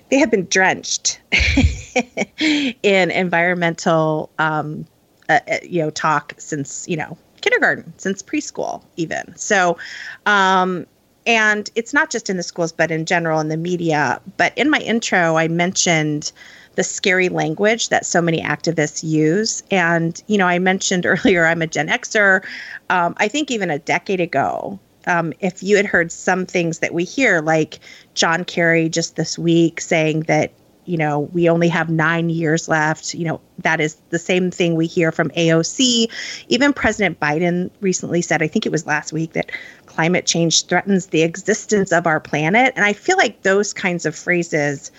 they 0.09 0.17
have 0.17 0.29
been 0.29 0.45
drenched 0.47 1.19
in 2.83 3.11
environmental, 3.11 4.29
um, 4.37 4.85
uh, 5.29 5.39
uh, 5.49 5.57
you 5.63 5.81
know, 5.81 5.89
talk 5.89 6.33
since 6.37 6.87
you 6.87 6.97
know 6.97 7.17
kindergarten, 7.39 7.93
since 7.97 8.21
preschool, 8.21 8.83
even. 8.97 9.35
So, 9.35 9.77
um, 10.25 10.85
and 11.25 11.69
it's 11.75 11.93
not 11.93 12.11
just 12.11 12.29
in 12.29 12.37
the 12.37 12.43
schools, 12.43 12.71
but 12.71 12.91
in 12.91 13.05
general 13.05 13.39
in 13.39 13.47
the 13.47 13.57
media. 13.57 14.21
But 14.37 14.55
in 14.57 14.69
my 14.69 14.79
intro, 14.79 15.37
I 15.37 15.47
mentioned 15.47 16.31
the 16.75 16.83
scary 16.83 17.29
language 17.29 17.89
that 17.89 18.05
so 18.05 18.21
many 18.21 18.41
activists 18.41 19.03
use. 19.03 19.63
And, 19.71 20.21
you 20.27 20.37
know, 20.37 20.47
I 20.47 20.59
mentioned 20.59 21.05
earlier 21.05 21.45
I'm 21.45 21.61
a 21.61 21.67
Gen 21.67 21.87
Xer. 21.87 22.43
Um, 22.89 23.13
I 23.17 23.27
think 23.27 23.51
even 23.51 23.69
a 23.69 23.79
decade 23.79 24.21
ago, 24.21 24.79
um, 25.07 25.33
if 25.39 25.63
you 25.63 25.77
had 25.77 25.85
heard 25.85 26.11
some 26.11 26.45
things 26.45 26.79
that 26.79 26.93
we 26.93 27.03
hear, 27.03 27.41
like 27.41 27.79
John 28.13 28.45
Kerry 28.45 28.89
just 28.89 29.15
this 29.15 29.37
week 29.37 29.81
saying 29.81 30.21
that, 30.21 30.51
you 30.85 30.97
know, 30.97 31.19
we 31.19 31.47
only 31.47 31.67
have 31.69 31.89
nine 31.89 32.29
years 32.29 32.67
left, 32.67 33.13
you 33.13 33.25
know, 33.25 33.39
that 33.59 33.79
is 33.79 33.95
the 34.09 34.19
same 34.19 34.51
thing 34.51 34.75
we 34.75 34.87
hear 34.87 35.11
from 35.11 35.29
AOC. 35.31 36.11
Even 36.49 36.73
President 36.73 37.19
Biden 37.19 37.69
recently 37.81 38.21
said, 38.21 38.41
I 38.41 38.47
think 38.47 38.65
it 38.65 38.71
was 38.71 38.85
last 38.85 39.13
week, 39.13 39.33
that 39.33 39.51
climate 39.85 40.25
change 40.25 40.65
threatens 40.65 41.07
the 41.07 41.21
existence 41.21 41.91
of 41.91 42.07
our 42.07 42.19
planet. 42.19 42.73
And 42.75 42.83
I 42.83 42.93
feel 42.93 43.17
like 43.17 43.43
those 43.43 43.73
kinds 43.73 44.05
of 44.05 44.15
phrases, 44.15 44.91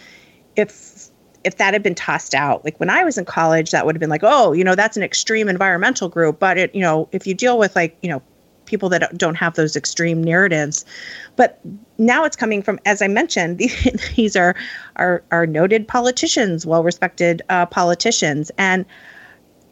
if 0.56 0.70
if 1.44 1.56
that 1.56 1.72
had 1.74 1.82
been 1.82 1.94
tossed 1.94 2.34
out, 2.34 2.64
like 2.64 2.78
when 2.78 2.90
I 2.90 3.04
was 3.04 3.18
in 3.18 3.24
college, 3.24 3.70
that 3.70 3.86
would 3.86 3.94
have 3.94 4.00
been 4.00 4.10
like, 4.10 4.24
oh, 4.24 4.52
you 4.52 4.64
know, 4.64 4.74
that's 4.74 4.96
an 4.96 5.02
extreme 5.02 5.48
environmental 5.48 6.08
group. 6.08 6.38
But 6.38 6.58
it, 6.58 6.74
you 6.74 6.80
know, 6.80 7.08
if 7.12 7.26
you 7.26 7.34
deal 7.34 7.58
with 7.58 7.74
like, 7.74 7.96
you 8.02 8.08
know, 8.08 8.22
people 8.64 8.88
that 8.88 9.16
don't 9.18 9.34
have 9.34 9.54
those 9.54 9.76
extreme 9.76 10.22
narratives, 10.22 10.84
but 11.36 11.60
now 11.98 12.24
it's 12.24 12.36
coming 12.36 12.62
from, 12.62 12.78
as 12.86 13.02
I 13.02 13.08
mentioned, 13.08 13.58
these 14.16 14.36
are 14.36 14.54
are, 14.96 15.22
are 15.30 15.46
noted 15.46 15.88
politicians, 15.88 16.64
well 16.64 16.82
respected 16.82 17.42
uh, 17.48 17.66
politicians, 17.66 18.50
and 18.58 18.84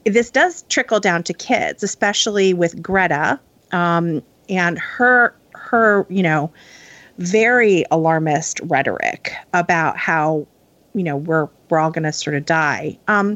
this 0.05 0.31
does 0.31 0.62
trickle 0.69 1.00
down 1.00 1.23
to 1.25 1.35
kids, 1.35 1.83
especially 1.83 2.55
with 2.55 2.83
Greta 2.83 3.39
um, 3.73 4.23
and 4.49 4.79
her 4.79 5.35
her, 5.55 6.07
you 6.09 6.23
know, 6.23 6.53
very 7.19 7.85
alarmist 7.91 8.61
rhetoric 8.65 9.33
about 9.53 9.97
how 9.97 10.47
you 10.95 11.03
know 11.03 11.17
we're 11.17 11.49
we're 11.71 11.79
all 11.79 11.91
going 11.91 12.05
to 12.05 12.12
sort 12.12 12.37
of 12.37 12.45
die. 12.45 12.99
Um, 13.09 13.31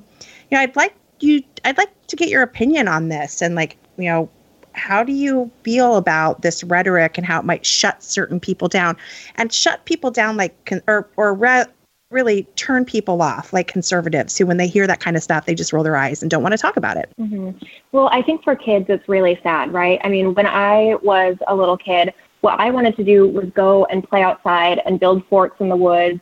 you 0.50 0.57
know, 0.57 0.61
I'd 0.61 0.76
like 0.76 0.95
you, 1.21 1.43
I'd 1.64 1.79
like 1.79 1.91
to 2.09 2.17
get 2.17 2.29
your 2.29 2.43
opinion 2.43 2.88
on 2.88 3.09
this, 3.09 3.41
and 3.41 3.55
like, 3.55 3.76
you 3.97 4.05
know, 4.05 4.29
how 4.73 5.05
do 5.05 5.12
you 5.12 5.50
feel 5.62 5.97
about 5.97 6.43
this 6.43 6.64
rhetoric 6.64 7.17
and 7.17 7.26
how 7.26 7.38
it 7.38 7.45
might 7.45 7.64
shut 7.64 8.03
certain 8.03 8.41
people 8.41 8.69
down, 8.69 8.97
and 9.37 9.53
shut 9.53 9.85
people 9.85 10.11
down 10.11 10.37
like, 10.37 10.73
or 10.88 11.09
or 11.17 11.33
re- 11.33 11.67
really 12.11 12.45
turn 12.55 12.85
people 12.85 13.23
off, 13.23 13.53
like 13.53 13.67
conservatives 13.67 14.38
who, 14.38 14.47
when 14.47 14.57
they 14.57 14.69
hear 14.69 14.87
that 14.87 15.00
kind 15.00 15.17
of 15.17 15.23
stuff, 15.23 15.47
they 15.47 15.55
just 15.55 15.73
roll 15.73 15.83
their 15.83 15.97
eyes 15.97 16.23
and 16.23 16.31
don't 16.31 16.43
want 16.43 16.53
to 16.53 16.59
talk 16.59 16.76
about 16.76 16.97
it. 16.97 17.09
Mm-hmm. 17.19 17.50
Well, 17.91 18.09
I 18.12 18.23
think 18.23 18.45
for 18.45 18.55
kids, 18.55 18.87
it's 18.88 19.09
really 19.09 19.38
sad, 19.43 19.73
right? 19.73 20.00
I 20.05 20.09
mean, 20.09 20.35
when 20.35 20.47
I 20.47 20.97
was 21.03 21.37
a 21.49 21.57
little 21.57 21.76
kid, 21.76 22.14
what 22.43 22.61
I 22.61 22.71
wanted 22.71 22.95
to 22.97 23.05
do 23.05 23.26
was 23.26 23.47
go 23.55 23.87
and 23.87 24.07
play 24.07 24.23
outside 24.23 24.81
and 24.85 25.00
build 25.00 25.26
forts 25.26 25.57
in 25.61 25.71
the 25.71 25.76
woods 25.76 26.21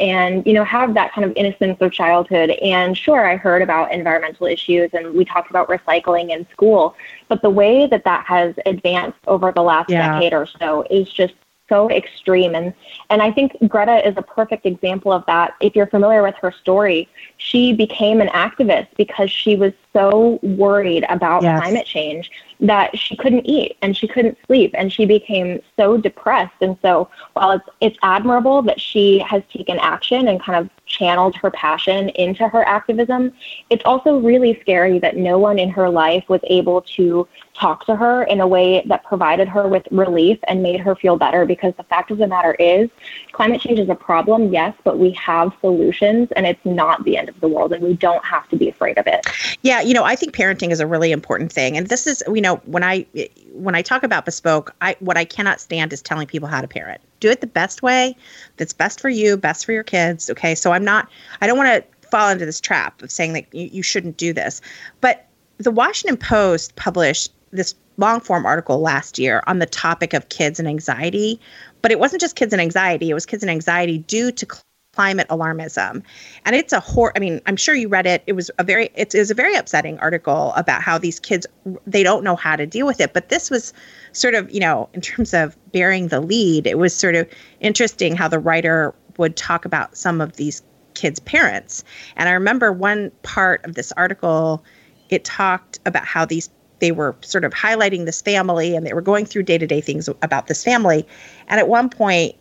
and 0.00 0.44
you 0.46 0.52
know 0.52 0.64
have 0.64 0.94
that 0.94 1.12
kind 1.12 1.24
of 1.24 1.32
innocence 1.36 1.80
of 1.80 1.92
childhood 1.92 2.50
and 2.50 2.96
sure 2.96 3.26
i 3.26 3.36
heard 3.36 3.62
about 3.62 3.92
environmental 3.92 4.46
issues 4.46 4.90
and 4.92 5.14
we 5.14 5.24
talked 5.24 5.50
about 5.50 5.68
recycling 5.68 6.30
in 6.30 6.46
school 6.50 6.96
but 7.28 7.40
the 7.42 7.50
way 7.50 7.86
that 7.86 8.04
that 8.04 8.24
has 8.26 8.54
advanced 8.66 9.18
over 9.26 9.52
the 9.52 9.62
last 9.62 9.88
yeah. 9.88 10.14
decade 10.14 10.32
or 10.32 10.46
so 10.46 10.84
is 10.90 11.08
just 11.08 11.34
so 11.68 11.90
extreme 11.90 12.54
and 12.54 12.74
and 13.10 13.22
I 13.22 13.30
think 13.30 13.56
Greta 13.68 14.06
is 14.06 14.14
a 14.16 14.22
perfect 14.22 14.66
example 14.66 15.12
of 15.12 15.24
that. 15.26 15.54
If 15.60 15.74
you're 15.74 15.86
familiar 15.86 16.22
with 16.22 16.34
her 16.36 16.52
story, 16.52 17.08
she 17.36 17.72
became 17.72 18.20
an 18.20 18.28
activist 18.28 18.88
because 18.96 19.30
she 19.30 19.56
was 19.56 19.72
so 19.92 20.38
worried 20.42 21.04
about 21.08 21.42
yes. 21.42 21.60
climate 21.60 21.86
change 21.86 22.30
that 22.60 22.96
she 22.98 23.16
couldn't 23.16 23.46
eat 23.46 23.76
and 23.82 23.96
she 23.96 24.08
couldn't 24.08 24.38
sleep 24.46 24.74
and 24.74 24.92
she 24.92 25.06
became 25.06 25.60
so 25.76 25.96
depressed. 25.96 26.54
And 26.60 26.76
so 26.82 27.08
while 27.34 27.52
it's 27.52 27.68
it's 27.80 27.98
admirable 28.02 28.62
that 28.62 28.80
she 28.80 29.18
has 29.20 29.42
taken 29.52 29.78
action 29.78 30.28
and 30.28 30.40
kind 30.40 30.58
of 30.58 30.70
channeled 30.86 31.34
her 31.36 31.50
passion 31.50 32.10
into 32.10 32.46
her 32.46 32.66
activism 32.68 33.32
it's 33.70 33.82
also 33.84 34.18
really 34.18 34.58
scary 34.60 34.98
that 34.98 35.16
no 35.16 35.38
one 35.38 35.58
in 35.58 35.70
her 35.70 35.88
life 35.88 36.24
was 36.28 36.40
able 36.44 36.82
to 36.82 37.26
talk 37.54 37.86
to 37.86 37.96
her 37.96 38.24
in 38.24 38.40
a 38.40 38.46
way 38.46 38.84
that 38.86 39.02
provided 39.04 39.48
her 39.48 39.66
with 39.66 39.86
relief 39.90 40.38
and 40.46 40.62
made 40.62 40.80
her 40.80 40.94
feel 40.94 41.16
better 41.16 41.46
because 41.46 41.72
the 41.76 41.82
fact 41.84 42.10
of 42.10 42.18
the 42.18 42.26
matter 42.26 42.54
is 42.54 42.90
climate 43.32 43.60
change 43.60 43.78
is 43.78 43.88
a 43.88 43.94
problem 43.94 44.52
yes 44.52 44.74
but 44.84 44.98
we 44.98 45.10
have 45.12 45.52
solutions 45.60 46.28
and 46.36 46.46
it's 46.46 46.64
not 46.64 47.02
the 47.04 47.16
end 47.16 47.28
of 47.28 47.40
the 47.40 47.48
world 47.48 47.72
and 47.72 47.82
we 47.82 47.94
don't 47.94 48.24
have 48.24 48.46
to 48.48 48.56
be 48.56 48.68
afraid 48.68 48.98
of 48.98 49.06
it. 49.06 49.26
Yeah 49.62 49.80
you 49.80 49.94
know 49.94 50.04
i 50.04 50.14
think 50.14 50.34
parenting 50.34 50.70
is 50.70 50.80
a 50.80 50.86
really 50.86 51.12
important 51.12 51.50
thing 51.50 51.76
and 51.76 51.88
this 51.88 52.06
is 52.06 52.22
you 52.28 52.42
know 52.44 52.56
when 52.66 52.84
i 52.84 53.04
when 53.52 53.74
i 53.74 53.82
talk 53.82 54.02
about 54.02 54.24
bespoke 54.24 54.74
i 54.80 54.94
what 55.00 55.16
i 55.16 55.24
cannot 55.24 55.60
stand 55.60 55.92
is 55.92 56.00
telling 56.00 56.26
people 56.26 56.48
how 56.48 56.60
to 56.60 56.68
parent 56.68 57.00
do 57.20 57.30
it 57.30 57.40
the 57.40 57.46
best 57.46 57.82
way 57.82 58.14
that's 58.56 58.72
best 58.72 59.00
for 59.00 59.08
you 59.08 59.36
best 59.36 59.64
for 59.64 59.72
your 59.72 59.82
kids 59.82 60.30
okay? 60.30 60.54
So 60.54 60.72
i'm 60.72 60.84
not 60.84 61.08
i 61.40 61.46
don't 61.46 61.58
want 61.58 61.82
to 61.82 62.08
fall 62.08 62.28
into 62.28 62.46
this 62.46 62.60
trap 62.60 63.02
of 63.02 63.10
saying 63.10 63.32
that 63.32 63.52
you, 63.52 63.68
you 63.72 63.82
shouldn't 63.82 64.16
do 64.16 64.32
this. 64.32 64.60
But 65.00 65.26
the 65.58 65.70
washington 65.70 66.16
post 66.16 66.76
published 66.76 67.32
this 67.50 67.74
long 67.96 68.20
form 68.20 68.44
article 68.44 68.80
last 68.80 69.18
year 69.18 69.42
on 69.46 69.58
the 69.58 69.66
topic 69.66 70.12
of 70.12 70.28
kids 70.28 70.58
and 70.58 70.68
anxiety, 70.68 71.40
but 71.82 71.90
it 71.90 71.98
wasn't 71.98 72.20
just 72.20 72.36
kids 72.36 72.52
and 72.52 72.60
anxiety, 72.60 73.10
it 73.10 73.14
was 73.14 73.26
kids 73.26 73.42
and 73.42 73.50
anxiety 73.50 73.98
due 73.98 74.32
to 74.32 74.46
climate 74.94 75.26
alarmism. 75.28 76.02
And 76.44 76.54
it's 76.54 76.72
a 76.72 76.80
hor 76.80 77.12
I 77.16 77.18
mean, 77.18 77.40
I'm 77.46 77.56
sure 77.56 77.74
you 77.74 77.88
read 77.88 78.06
it. 78.06 78.22
It 78.26 78.34
was 78.34 78.50
a 78.58 78.64
very 78.64 78.90
it 78.94 79.14
is 79.14 79.30
a 79.30 79.34
very 79.34 79.54
upsetting 79.54 79.98
article 79.98 80.52
about 80.54 80.82
how 80.82 80.98
these 80.98 81.18
kids 81.18 81.46
they 81.86 82.02
don't 82.02 82.22
know 82.22 82.36
how 82.36 82.56
to 82.56 82.66
deal 82.66 82.86
with 82.86 83.00
it. 83.00 83.12
But 83.12 83.28
this 83.28 83.50
was 83.50 83.72
sort 84.12 84.34
of, 84.34 84.50
you 84.50 84.60
know, 84.60 84.88
in 84.92 85.00
terms 85.00 85.34
of 85.34 85.56
bearing 85.72 86.08
the 86.08 86.20
lead, 86.20 86.66
it 86.66 86.78
was 86.78 86.94
sort 86.94 87.14
of 87.14 87.28
interesting 87.60 88.14
how 88.16 88.28
the 88.28 88.38
writer 88.38 88.94
would 89.18 89.36
talk 89.36 89.64
about 89.64 89.96
some 89.96 90.20
of 90.20 90.36
these 90.36 90.62
kids' 90.94 91.20
parents. 91.20 91.84
And 92.16 92.28
I 92.28 92.32
remember 92.32 92.72
one 92.72 93.10
part 93.22 93.64
of 93.64 93.74
this 93.74 93.92
article 93.92 94.64
it 95.10 95.24
talked 95.24 95.78
about 95.84 96.04
how 96.04 96.24
these 96.24 96.50
they 96.80 96.92
were 96.92 97.16
sort 97.22 97.44
of 97.44 97.52
highlighting 97.52 98.04
this 98.04 98.20
family 98.20 98.74
and 98.74 98.86
they 98.86 98.92
were 98.92 99.00
going 99.00 99.24
through 99.24 99.42
day-to-day 99.44 99.80
things 99.80 100.08
about 100.22 100.48
this 100.48 100.64
family 100.64 101.06
and 101.48 101.60
at 101.60 101.68
one 101.68 101.88
point 101.88 102.34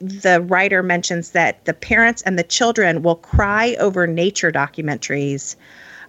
the 0.00 0.40
writer 0.42 0.82
mentions 0.82 1.30
that 1.30 1.64
the 1.64 1.74
parents 1.74 2.22
and 2.22 2.38
the 2.38 2.44
children 2.44 3.02
will 3.02 3.16
cry 3.16 3.76
over 3.80 4.06
nature 4.06 4.52
documentaries 4.52 5.56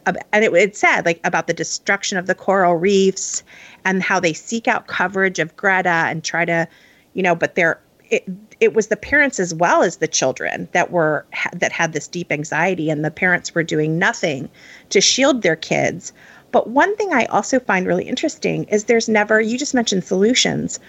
and 0.06 0.44
it, 0.44 0.54
it 0.54 0.76
said 0.76 1.06
like 1.06 1.20
about 1.24 1.48
the 1.48 1.54
destruction 1.54 2.18
of 2.18 2.26
the 2.26 2.36
coral 2.36 2.76
reefs 2.76 3.44
and 3.86 4.02
how 4.02 4.20
they 4.20 4.34
seek 4.34 4.68
out 4.68 4.88
coverage 4.88 5.40
of 5.40 5.56
greta 5.56 5.90
and 5.90 6.24
try 6.24 6.46
to 6.46 6.68
you 7.14 7.24
know 7.24 7.36
but 7.36 7.56
they're 7.56 7.80
it, 8.10 8.28
it 8.60 8.74
was 8.74 8.88
the 8.88 8.98
parents 8.98 9.40
as 9.40 9.54
well 9.54 9.84
as 9.84 9.98
the 9.98 10.08
children 10.08 10.68
that 10.72 10.92
were 10.92 11.26
that 11.54 11.72
had 11.72 11.94
this 11.94 12.08
deep 12.08 12.32
anxiety 12.32 12.90
and 12.90 13.06
the 13.06 13.12
parents 13.12 13.54
were 13.54 13.64
doing 13.64 14.00
nothing 14.00 14.50
to 14.90 15.02
shield 15.02 15.42
their 15.42 15.56
kids 15.56 16.14
but 16.52 16.70
one 16.70 16.96
thing 16.96 17.14
I 17.14 17.26
also 17.26 17.60
find 17.60 17.86
really 17.86 18.06
interesting 18.06 18.64
is 18.66 18.86
there's 18.86 19.10
never, 19.10 19.40
you 19.40 19.58
just 19.58 19.74
mentioned 19.74 20.04
solutions. 20.04 20.80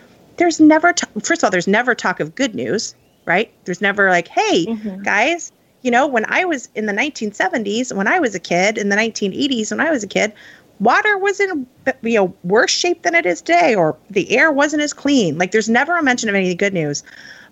There's 0.40 0.58
never, 0.58 0.94
t- 0.94 1.06
first 1.22 1.42
of 1.42 1.44
all, 1.44 1.50
there's 1.50 1.68
never 1.68 1.94
talk 1.94 2.18
of 2.18 2.34
good 2.34 2.54
news, 2.54 2.94
right? 3.26 3.52
There's 3.66 3.82
never 3.82 4.08
like, 4.08 4.26
hey, 4.26 4.64
mm-hmm. 4.64 5.02
guys, 5.02 5.52
you 5.82 5.90
know, 5.90 6.06
when 6.06 6.24
I 6.32 6.46
was 6.46 6.70
in 6.74 6.86
the 6.86 6.94
1970s, 6.94 7.94
when 7.94 8.08
I 8.08 8.18
was 8.20 8.34
a 8.34 8.38
kid, 8.38 8.78
in 8.78 8.88
the 8.88 8.96
1980s, 8.96 9.70
when 9.70 9.80
I 9.80 9.90
was 9.90 10.02
a 10.02 10.06
kid, 10.06 10.32
water 10.78 11.18
was 11.18 11.40
in 11.40 11.66
you 12.00 12.14
know 12.14 12.34
worse 12.42 12.70
shape 12.70 13.02
than 13.02 13.14
it 13.14 13.26
is 13.26 13.42
today, 13.42 13.74
or 13.74 13.98
the 14.08 14.34
air 14.34 14.50
wasn't 14.50 14.80
as 14.82 14.94
clean. 14.94 15.36
Like, 15.36 15.52
there's 15.52 15.68
never 15.68 15.94
a 15.98 16.02
mention 16.02 16.30
of 16.30 16.34
any 16.34 16.54
good 16.54 16.72
news. 16.72 17.02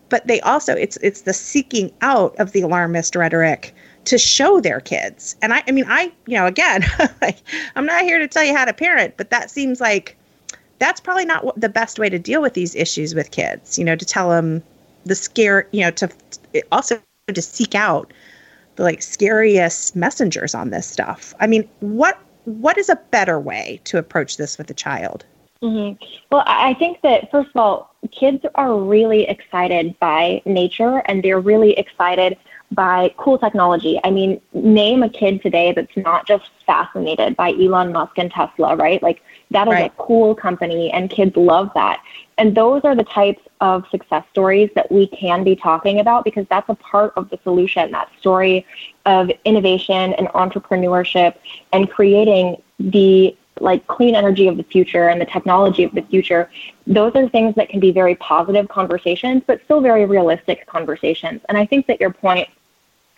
But 0.09 0.27
they 0.27 0.41
also, 0.41 0.75
it's 0.75 0.97
it's 1.03 1.21
the 1.21 1.35
seeking 1.35 1.93
out 2.01 2.35
of 2.37 2.53
the 2.53 2.63
alarmist 2.63 3.15
rhetoric 3.15 3.75
to 4.07 4.17
show 4.17 4.63
their 4.63 4.81
kids. 4.81 5.37
And 5.43 5.53
I, 5.53 5.63
I 5.69 5.73
mean, 5.73 5.85
I, 5.87 6.11
you 6.27 6.39
know, 6.39 6.47
again, 6.47 6.87
like, 7.21 7.37
I'm 7.77 7.85
not 7.85 8.05
here 8.05 8.19
to 8.19 8.27
tell 8.27 8.45
you 8.45 8.57
how 8.57 8.65
to 8.65 8.73
parent, 8.73 9.19
but 9.19 9.29
that 9.29 9.51
seems 9.51 9.79
like 9.79 10.18
that's 10.79 11.01
probably 11.01 11.25
not 11.25 11.59
the 11.59 11.69
best 11.69 11.99
way 11.99 12.09
to 12.09 12.19
deal 12.19 12.43
with 12.43 12.55
these 12.55 12.75
issues 12.75 13.15
with 13.15 13.31
kids. 13.31 13.79
You 13.79 13.85
know, 13.85 13.97
to 13.97 14.05
tell 14.05 14.31
them 14.31 14.63
the 15.05 15.15
scare, 15.15 15.69
you 15.73 15.81
know, 15.83 15.91
to 15.93 16.11
also 16.73 17.01
to 17.29 17.43
seek 17.43 17.75
out 17.75 18.13
the 18.77 18.83
like 18.85 19.03
scariest 19.03 19.97
messengers 19.97 20.55
on 20.55 20.71
this 20.71 20.87
stuff. 20.87 21.35
I 21.41 21.47
mean, 21.47 21.69
what 21.81 22.19
what 22.45 22.79
is 22.79 22.89
a 22.89 22.97
better 23.11 23.39
way 23.39 23.81
to 23.85 23.99
approach 23.99 24.37
this 24.37 24.57
with 24.57 24.71
a 24.71 24.75
child? 24.75 25.25
Mm-hmm. 25.63 26.03
Well, 26.31 26.45
I 26.47 26.75
think 26.75 27.01
that 27.03 27.31
first 27.31 27.51
of 27.51 27.57
all, 27.57 27.95
kids 28.13 28.45
are 28.55 28.77
really 28.77 29.29
excited 29.29 29.99
by 29.99 30.41
nature 30.47 31.03
and 31.07 31.23
they're 31.23 31.41
really 31.41 31.73
excited 31.73 32.37
by 32.71 33.13
cool 33.17 33.39
technology. 33.39 33.99
I 34.05 34.11
mean, 34.11 34.41
name 34.53 35.03
a 35.03 35.09
kid 35.09 35.43
today 35.43 35.73
that's 35.73 35.97
not 35.97 36.27
just 36.27 36.49
fascinated 36.65 37.37
by 37.37 37.53
Elon 37.53 37.93
Musk 37.93 38.19
and 38.19 38.31
Tesla, 38.31 38.77
right? 38.77 39.03
Like 39.03 39.23
that 39.51 39.67
is 39.69 39.75
right. 39.75 39.93
a 39.93 40.03
cool 40.03 40.35
company 40.35 40.91
and 40.91 41.11
kids 41.11 41.37
love 41.37 41.71
that. 41.75 42.03
And 42.37 42.55
those 42.55 42.83
are 42.85 42.95
the 42.95 43.05
types 43.05 43.43
of 43.61 43.85
success 43.91 44.25
stories 44.31 44.71
that 44.75 44.91
we 44.93 45.09
can 45.09 45.43
be 45.43 45.57
talking 45.57 46.01
about 46.01 46.25
because 46.25 46.47
that's 46.49 46.69
a 46.69 46.75
part 46.75 47.13
of 47.17 47.29
the 47.31 47.39
solution, 47.43 47.91
that 47.93 48.11
story 48.21 48.67
of 49.07 49.31
innovation 49.45 50.13
and 50.15 50.29
entrepreneurship 50.29 51.37
and 51.73 51.91
creating 51.91 52.63
the 52.79 53.37
like 53.61 53.87
clean 53.89 54.15
energy 54.15 54.47
of 54.47 54.57
the 54.57 54.63
future 54.63 55.09
and 55.09 55.21
the 55.21 55.27
technology 55.27 55.83
of 55.83 55.93
the 55.93 56.03
future, 56.03 56.49
those 56.87 57.13
are 57.17 57.29
things 57.29 57.55
that 57.57 57.69
can 57.69 57.81
be 57.81 57.91
very 57.91 58.15
positive 58.17 58.69
conversations, 58.69 59.43
but 59.47 59.61
still 59.65 59.81
very 59.81 60.05
realistic 60.05 60.65
conversations. 60.67 61.41
And 61.49 61.59
I 61.59 61.67
think 61.67 61.87
that 61.89 62.01
your 62.01 62.11
point 62.11 62.49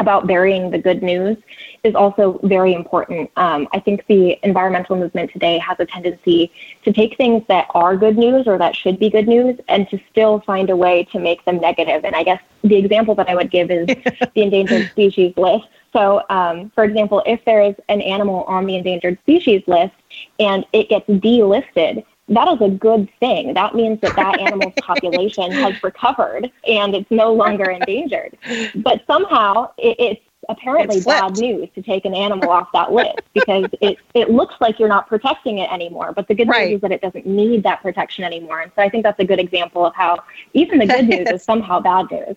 about 0.01 0.27
burying 0.27 0.71
the 0.71 0.79
good 0.79 1.03
news 1.03 1.37
is 1.85 1.95
also 1.95 2.41
very 2.43 2.75
important. 2.75 3.31
Um, 3.37 3.69
I 3.73 3.81
think 3.81 4.07
the 4.07 4.39
environmental 4.43 4.97
movement 4.97 5.31
today 5.31 5.59
has 5.59 5.79
a 5.79 5.87
tendency 5.87 6.51
to 6.85 6.93
take 6.93 7.17
things 7.17 7.45
that 7.49 7.67
are 7.75 7.97
good 7.97 8.17
news 8.19 8.47
or 8.47 8.59
that 8.59 8.75
should 8.75 8.99
be 8.99 9.11
good 9.11 9.29
news 9.29 9.59
and 9.69 9.89
to 9.91 10.01
still 10.11 10.41
find 10.41 10.71
a 10.71 10.77
way 10.77 11.05
to 11.13 11.21
make 11.21 11.45
them 11.45 11.61
negative. 11.61 12.05
And 12.05 12.17
I 12.17 12.23
guess 12.23 12.43
the 12.65 12.77
example 12.77 13.15
that 13.15 13.29
I 13.29 13.35
would 13.35 13.51
give 13.51 13.71
is 13.71 13.87
the 14.35 14.43
endangered 14.43 14.91
species 14.91 15.35
list. 15.37 15.69
So, 15.93 16.23
um, 16.31 16.71
for 16.75 16.85
example, 16.85 17.23
if 17.27 17.45
there 17.45 17.63
is 17.63 17.75
an 17.89 18.01
animal 18.01 18.45
on 18.45 18.67
the 18.67 18.77
endangered 18.77 19.19
species 19.23 19.63
list 19.67 19.95
and 20.39 20.65
it 20.73 20.89
gets 20.89 21.07
delisted, 21.09 22.05
that 22.31 22.49
is 22.49 22.61
a 22.61 22.71
good 22.71 23.09
thing. 23.19 23.55
That 23.55 23.75
means 23.75 24.01
that 24.01 24.15
that 24.17 24.41
animal's 24.41 24.75
population 24.81 25.51
has 25.51 25.83
recovered 25.83 26.51
and 26.67 26.95
it's 26.95 27.11
no 27.11 27.33
longer 27.33 27.71
endangered. 27.71 28.37
But 28.77 29.03
somehow 29.07 29.73
it, 29.77 29.97
it's 29.99 30.21
apparently 30.49 31.01
bad 31.01 31.37
news 31.39 31.69
to 31.75 31.83
take 31.83 32.05
an 32.05 32.15
animal 32.15 32.51
off 32.51 32.69
that 32.73 32.93
list 32.93 33.21
because 33.35 33.67
it, 33.81 33.99
it 34.15 34.31
looks 34.31 34.55
like 34.61 34.79
you're 34.79 34.89
not 34.89 35.09
protecting 35.09 35.59
it 35.59 35.71
anymore. 35.73 36.13
But 36.13 36.29
the 36.29 36.35
good 36.35 36.49
right. 36.49 36.69
news 36.69 36.77
is 36.77 36.81
that 36.83 36.93
it 36.93 37.01
doesn't 37.01 37.27
need 37.27 37.63
that 37.65 37.83
protection 37.83 38.25
anymore. 38.25 38.61
And 38.61 38.73
so 38.75 38.83
I 38.83 38.89
think 38.89 39.05
that's 39.05 39.21
a 39.21 39.25
good 39.25 39.39
example 39.39 39.85
of 39.85 39.95
how 39.95 40.19
even 40.55 40.79
the 40.79 40.87
good 40.87 41.09
news 41.09 41.29
is 41.29 41.43
somehow 41.43 41.81
bad 41.81 42.11
news. 42.11 42.37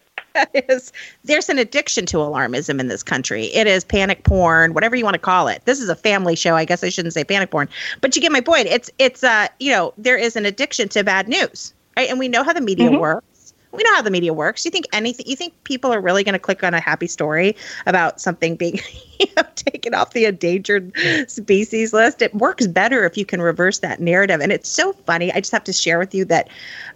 is 0.54 0.92
there's 1.24 1.50
an 1.50 1.60
addiction 1.60 2.06
to 2.08 2.18
alarmism 2.18 2.80
in 2.80 2.88
this 2.88 3.04
country. 3.04 3.46
It 3.46 3.68
is 3.68 3.84
panic 3.84 4.24
porn, 4.24 4.74
whatever 4.74 4.96
you 4.96 5.04
want 5.04 5.16
to 5.16 5.20
call 5.20 5.48
it. 5.48 5.64
This 5.66 5.80
is 5.80 5.90
a 5.90 5.96
family 5.96 6.36
show. 6.36 6.56
I 6.56 6.66
guess 6.66 6.84
I 6.84 6.90
shouldn't 6.90 7.14
say 7.14 7.24
panic 7.24 7.52
porn, 7.52 7.70
but 8.02 8.16
you 8.16 8.22
get 8.22 8.32
my 8.32 8.42
point. 8.42 8.68
It's 8.68 8.90
it's 9.00 9.24
uh 9.24 9.48
you 9.60 9.72
know 9.72 9.94
there 9.98 10.18
is 10.18 10.36
an 10.36 10.46
addiction 10.46 10.90
to 10.90 11.04
bad 11.04 11.28
news, 11.28 11.74
right? 11.96 12.10
And 12.10 12.20
we 12.20 12.28
know 12.28 12.44
how 12.44 12.54
the 12.54 12.62
media 12.62 12.90
mm-hmm. 12.90 13.00
works. 13.00 13.33
We 13.74 13.84
know 13.84 13.96
how 13.96 14.02
the 14.04 14.12
media 14.12 14.34
works. 14.34 14.64
You 14.64 14.72
think 14.72 14.86
anything? 14.94 15.26
You 15.28 15.36
think 15.36 15.64
people 15.64 15.92
are 15.92 16.00
really 16.00 16.24
going 16.24 16.34
to 16.34 16.40
click 16.40 16.64
on 16.64 16.74
a 16.74 16.80
happy 16.80 17.08
story 17.08 17.56
about 17.88 18.22
something 18.22 18.56
being 18.56 18.80
you 19.20 19.28
know, 19.36 19.44
taken 19.56 19.94
off 19.94 20.14
the 20.14 20.26
endangered 20.26 20.94
species 21.28 21.92
list? 21.92 22.22
It 22.22 22.34
works 22.36 22.68
better 22.68 23.04
if 23.06 23.18
you 23.18 23.26
can 23.26 23.42
reverse 23.42 23.80
that 23.80 24.00
narrative. 24.00 24.42
And 24.42 24.52
it's 24.52 24.70
so 24.70 24.94
funny. 24.94 25.32
I 25.32 25.40
just 25.40 25.52
have 25.52 25.64
to 25.66 25.74
share 25.74 26.00
with 26.00 26.14
you 26.14 26.26
that. 26.26 26.50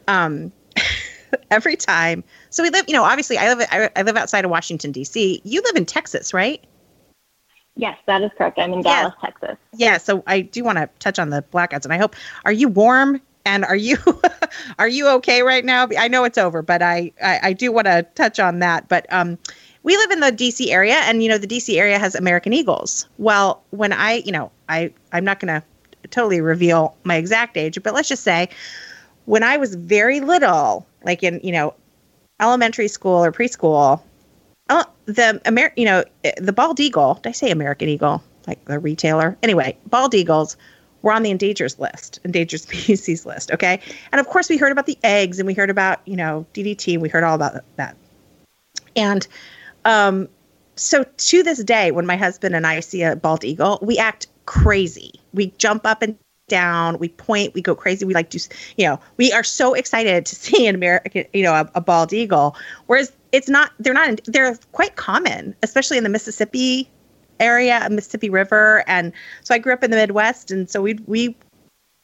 Um, 0.07 0.51
every 1.51 1.75
time. 1.75 2.23
So 2.49 2.63
we 2.63 2.69
live, 2.69 2.85
you 2.87 2.93
know, 2.93 3.03
obviously 3.03 3.37
I 3.37 3.53
live 3.53 3.67
I, 3.71 3.89
I 3.95 4.03
live 4.03 4.15
outside 4.15 4.45
of 4.45 4.51
Washington 4.51 4.91
D.C. 4.91 5.41
You 5.43 5.61
live 5.61 5.75
in 5.75 5.85
Texas, 5.85 6.33
right? 6.33 6.63
Yes, 7.75 7.97
that 8.07 8.23
is 8.23 8.31
correct. 8.37 8.57
I'm 8.57 8.73
in 8.73 8.81
Dallas, 8.81 9.13
Texas. 9.21 9.55
Yeah, 9.73 9.97
so 9.97 10.23
I 10.25 10.41
do 10.41 10.63
want 10.63 10.79
to 10.79 10.89
touch 10.99 11.19
on 11.19 11.29
the 11.29 11.43
blackouts, 11.53 11.83
and 11.83 11.93
I 11.93 11.97
hope 11.97 12.15
are 12.43 12.51
you 12.51 12.67
warm 12.67 13.21
and 13.47 13.63
are 13.63 13.75
you 13.75 13.97
are 14.79 14.89
you 14.89 15.07
okay 15.07 15.41
right 15.41 15.65
now? 15.65 15.87
I 15.97 16.07
know 16.07 16.25
it's 16.25 16.37
over, 16.37 16.61
but 16.61 16.81
I 16.81 17.11
I, 17.23 17.39
I 17.43 17.53
do 17.53 17.71
want 17.71 17.87
to 17.87 18.05
touch 18.13 18.39
on 18.39 18.59
that. 18.59 18.87
But 18.89 19.11
um, 19.11 19.37
we 19.83 19.95
live 19.97 20.11
in 20.11 20.19
the 20.19 20.31
DC 20.31 20.67
area, 20.69 20.95
and 21.05 21.23
you 21.23 21.29
know 21.29 21.37
the 21.37 21.47
DC 21.47 21.77
area 21.77 21.97
has 21.97 22.13
American 22.13 22.53
Eagles. 22.53 23.07
Well, 23.17 23.63
when 23.71 23.93
I 23.93 24.15
you 24.25 24.31
know 24.31 24.51
I 24.69 24.93
I'm 25.13 25.23
not 25.23 25.39
going 25.39 25.61
to 25.61 25.63
totally 26.09 26.41
reveal 26.41 26.95
my 27.03 27.15
exact 27.15 27.57
age, 27.57 27.81
but 27.81 27.93
let's 27.93 28.09
just 28.09 28.23
say 28.23 28.49
when 29.25 29.43
I 29.43 29.57
was 29.57 29.75
very 29.75 30.19
little, 30.19 30.85
like 31.03 31.23
in 31.23 31.39
you 31.41 31.53
know 31.53 31.73
elementary 32.39 32.89
school 32.89 33.23
or 33.23 33.31
preschool, 33.31 34.01
uh, 34.69 34.83
the 35.05 35.41
Amer- 35.45 35.73
you 35.77 35.85
know 35.85 36.03
the 36.37 36.53
bald 36.53 36.81
eagle. 36.81 37.15
Did 37.15 37.29
I 37.29 37.31
say 37.31 37.49
American 37.49 37.87
eagle? 37.87 38.21
Like 38.45 38.63
the 38.65 38.79
retailer. 38.79 39.37
Anyway, 39.43 39.77
bald 39.87 40.13
eagles 40.13 40.55
were 41.01 41.13
on 41.13 41.23
the 41.23 41.31
endangered 41.31 41.75
list, 41.79 42.19
endangered 42.23 42.61
species 42.69 43.25
list. 43.25 43.51
Okay, 43.51 43.79
and 44.11 44.19
of 44.19 44.27
course 44.27 44.49
we 44.49 44.57
heard 44.57 44.71
about 44.71 44.85
the 44.85 44.97
eggs, 45.03 45.39
and 45.39 45.47
we 45.47 45.53
heard 45.53 45.69
about 45.69 45.99
you 46.05 46.15
know 46.15 46.45
DDT. 46.53 46.93
And 46.93 47.01
We 47.01 47.09
heard 47.09 47.23
all 47.23 47.35
about 47.35 47.63
that, 47.75 47.95
and 48.95 49.27
um, 49.85 50.27
so 50.75 51.03
to 51.03 51.43
this 51.43 51.63
day, 51.63 51.91
when 51.91 52.05
my 52.05 52.15
husband 52.15 52.55
and 52.55 52.65
I 52.65 52.79
see 52.79 53.03
a 53.03 53.15
bald 53.15 53.43
eagle, 53.43 53.79
we 53.81 53.97
act 53.97 54.27
crazy. 54.45 55.19
We 55.33 55.47
jump 55.57 55.85
up 55.85 56.01
and 56.01 56.17
down, 56.47 56.97
we 56.97 57.09
point, 57.09 57.53
we 57.53 57.61
go 57.61 57.75
crazy. 57.75 58.05
We 58.05 58.13
like 58.13 58.29
to, 58.31 58.39
you 58.77 58.85
know, 58.85 58.99
we 59.17 59.31
are 59.33 59.43
so 59.43 59.73
excited 59.73 60.25
to 60.25 60.35
see 60.43 60.67
an 60.67 60.75
American, 60.75 61.25
you 61.33 61.43
know, 61.43 61.53
a, 61.53 61.69
a 61.75 61.81
bald 61.81 62.13
eagle. 62.13 62.55
Whereas 62.87 63.11
it's 63.31 63.49
not, 63.49 63.71
they're 63.79 63.93
not, 63.93 64.19
they're 64.25 64.57
quite 64.71 64.95
common, 64.95 65.55
especially 65.63 65.97
in 65.97 66.03
the 66.03 66.09
Mississippi 66.09 66.89
area, 67.39 67.85
of 67.85 67.91
Mississippi 67.91 68.29
River. 68.29 68.83
And 68.87 69.13
so 69.43 69.53
I 69.53 69.57
grew 69.57 69.73
up 69.73 69.83
in 69.83 69.91
the 69.91 69.97
Midwest, 69.97 70.51
and 70.51 70.69
so 70.69 70.81
we 70.81 70.95
we 71.05 71.35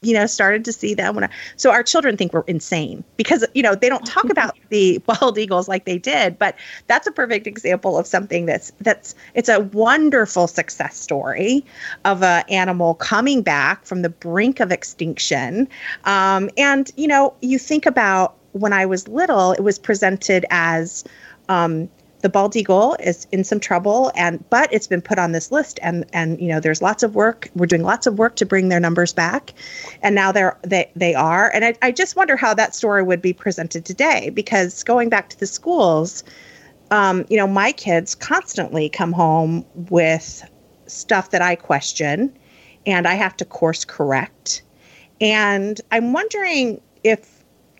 you 0.04 0.13
know, 0.13 0.26
started 0.26 0.63
to 0.65 0.74
see 0.74 0.93
them 0.93 1.15
when 1.15 1.24
I, 1.24 1.30
so 1.56 1.72
our 1.72 1.82
children 1.82 2.17
think 2.17 2.34
we're 2.34 2.41
insane 2.41 3.04
because, 3.17 3.46
you 3.56 3.63
know, 3.63 3.74
they 3.74 3.89
don't 3.89 4.06
talk 4.06 4.30
about 4.30 4.56
the 4.69 5.00
bald 5.00 5.38
eagles 5.38 5.67
like 5.67 5.86
they 5.86 5.98
did, 5.98 6.38
but 6.38 6.56
that's 6.88 7.08
a 7.08 7.12
perfect 7.12 7.48
example 7.48 7.98
of 7.98 8.06
something 8.06 8.46
that's, 8.46 8.72
that's, 8.82 9.15
it's 9.34 9.50
a 9.50 9.62
wonderful 9.62 10.48
success 10.48 10.98
story 10.98 11.65
of 12.06 12.22
an 12.22 12.43
animal 12.50 12.96
coming 12.96 13.41
back 13.41 13.86
from 13.86 14.02
the 14.02 14.10
brink 14.10 14.60
of 14.60 14.72
extinction. 14.72 15.67
Um, 16.04 16.50
and, 16.58 16.91
you 16.98 17.08
know, 17.08 17.34
you 17.41 17.58
think 17.58 17.86
about 17.86 18.36
when 18.52 18.74
I 18.74 18.86
was 18.86 19.08
little, 19.08 19.54
it 19.54 19.62
was 19.62 19.80
presented 19.80 20.46
as, 20.52 21.04
um, 21.50 21.89
the 22.23 22.29
bald 22.29 22.55
eagle 22.55 22.95
is 23.01 23.27
in 23.33 23.43
some 23.43 23.59
trouble 23.59 24.09
and 24.15 24.49
but 24.49 24.71
it's 24.71 24.88
been 24.88 25.01
put 25.01 25.19
on 25.19 25.33
this 25.33 25.51
list 25.51 25.77
and 25.83 26.05
and 26.13 26.39
you 26.41 26.47
know 26.47 26.59
there's 26.62 26.81
lots 26.81 27.03
of 27.03 27.15
work 27.15 27.49
we're 27.53 27.65
doing 27.65 27.83
lots 27.83 28.07
of 28.07 28.17
work 28.17 28.38
to 28.38 28.45
bring 28.45 28.69
their 28.69 28.79
numbers 28.79 29.12
back 29.12 29.53
and 30.01 30.15
now 30.15 30.31
they're 30.31 30.57
they 30.63 30.89
they 30.95 31.13
are 31.13 31.51
and 31.53 31.65
I, 31.65 31.75
I 31.81 31.91
just 31.91 32.15
wonder 32.15 32.38
how 32.38 32.53
that 32.53 32.73
story 32.73 33.03
would 33.03 33.21
be 33.21 33.33
presented 33.33 33.83
today 33.83 34.29
because 34.29 34.83
going 34.86 35.09
back 35.09 35.29
to 35.29 35.39
the 35.39 35.45
schools 35.45 36.23
um, 36.91 37.25
you 37.29 37.36
know 37.36 37.47
my 37.47 37.73
kids 37.73 38.15
constantly 38.15 38.88
come 38.88 39.12
home 39.12 39.65
with 39.75 40.49
stuff 40.88 41.31
that 41.31 41.41
i 41.41 41.55
question 41.55 42.33
and 42.86 43.05
i 43.05 43.15
have 43.15 43.36
to 43.36 43.43
course 43.43 43.83
correct 43.83 44.63
and 45.19 45.81
i'm 45.91 46.13
wondering 46.13 46.79
if 47.03 47.33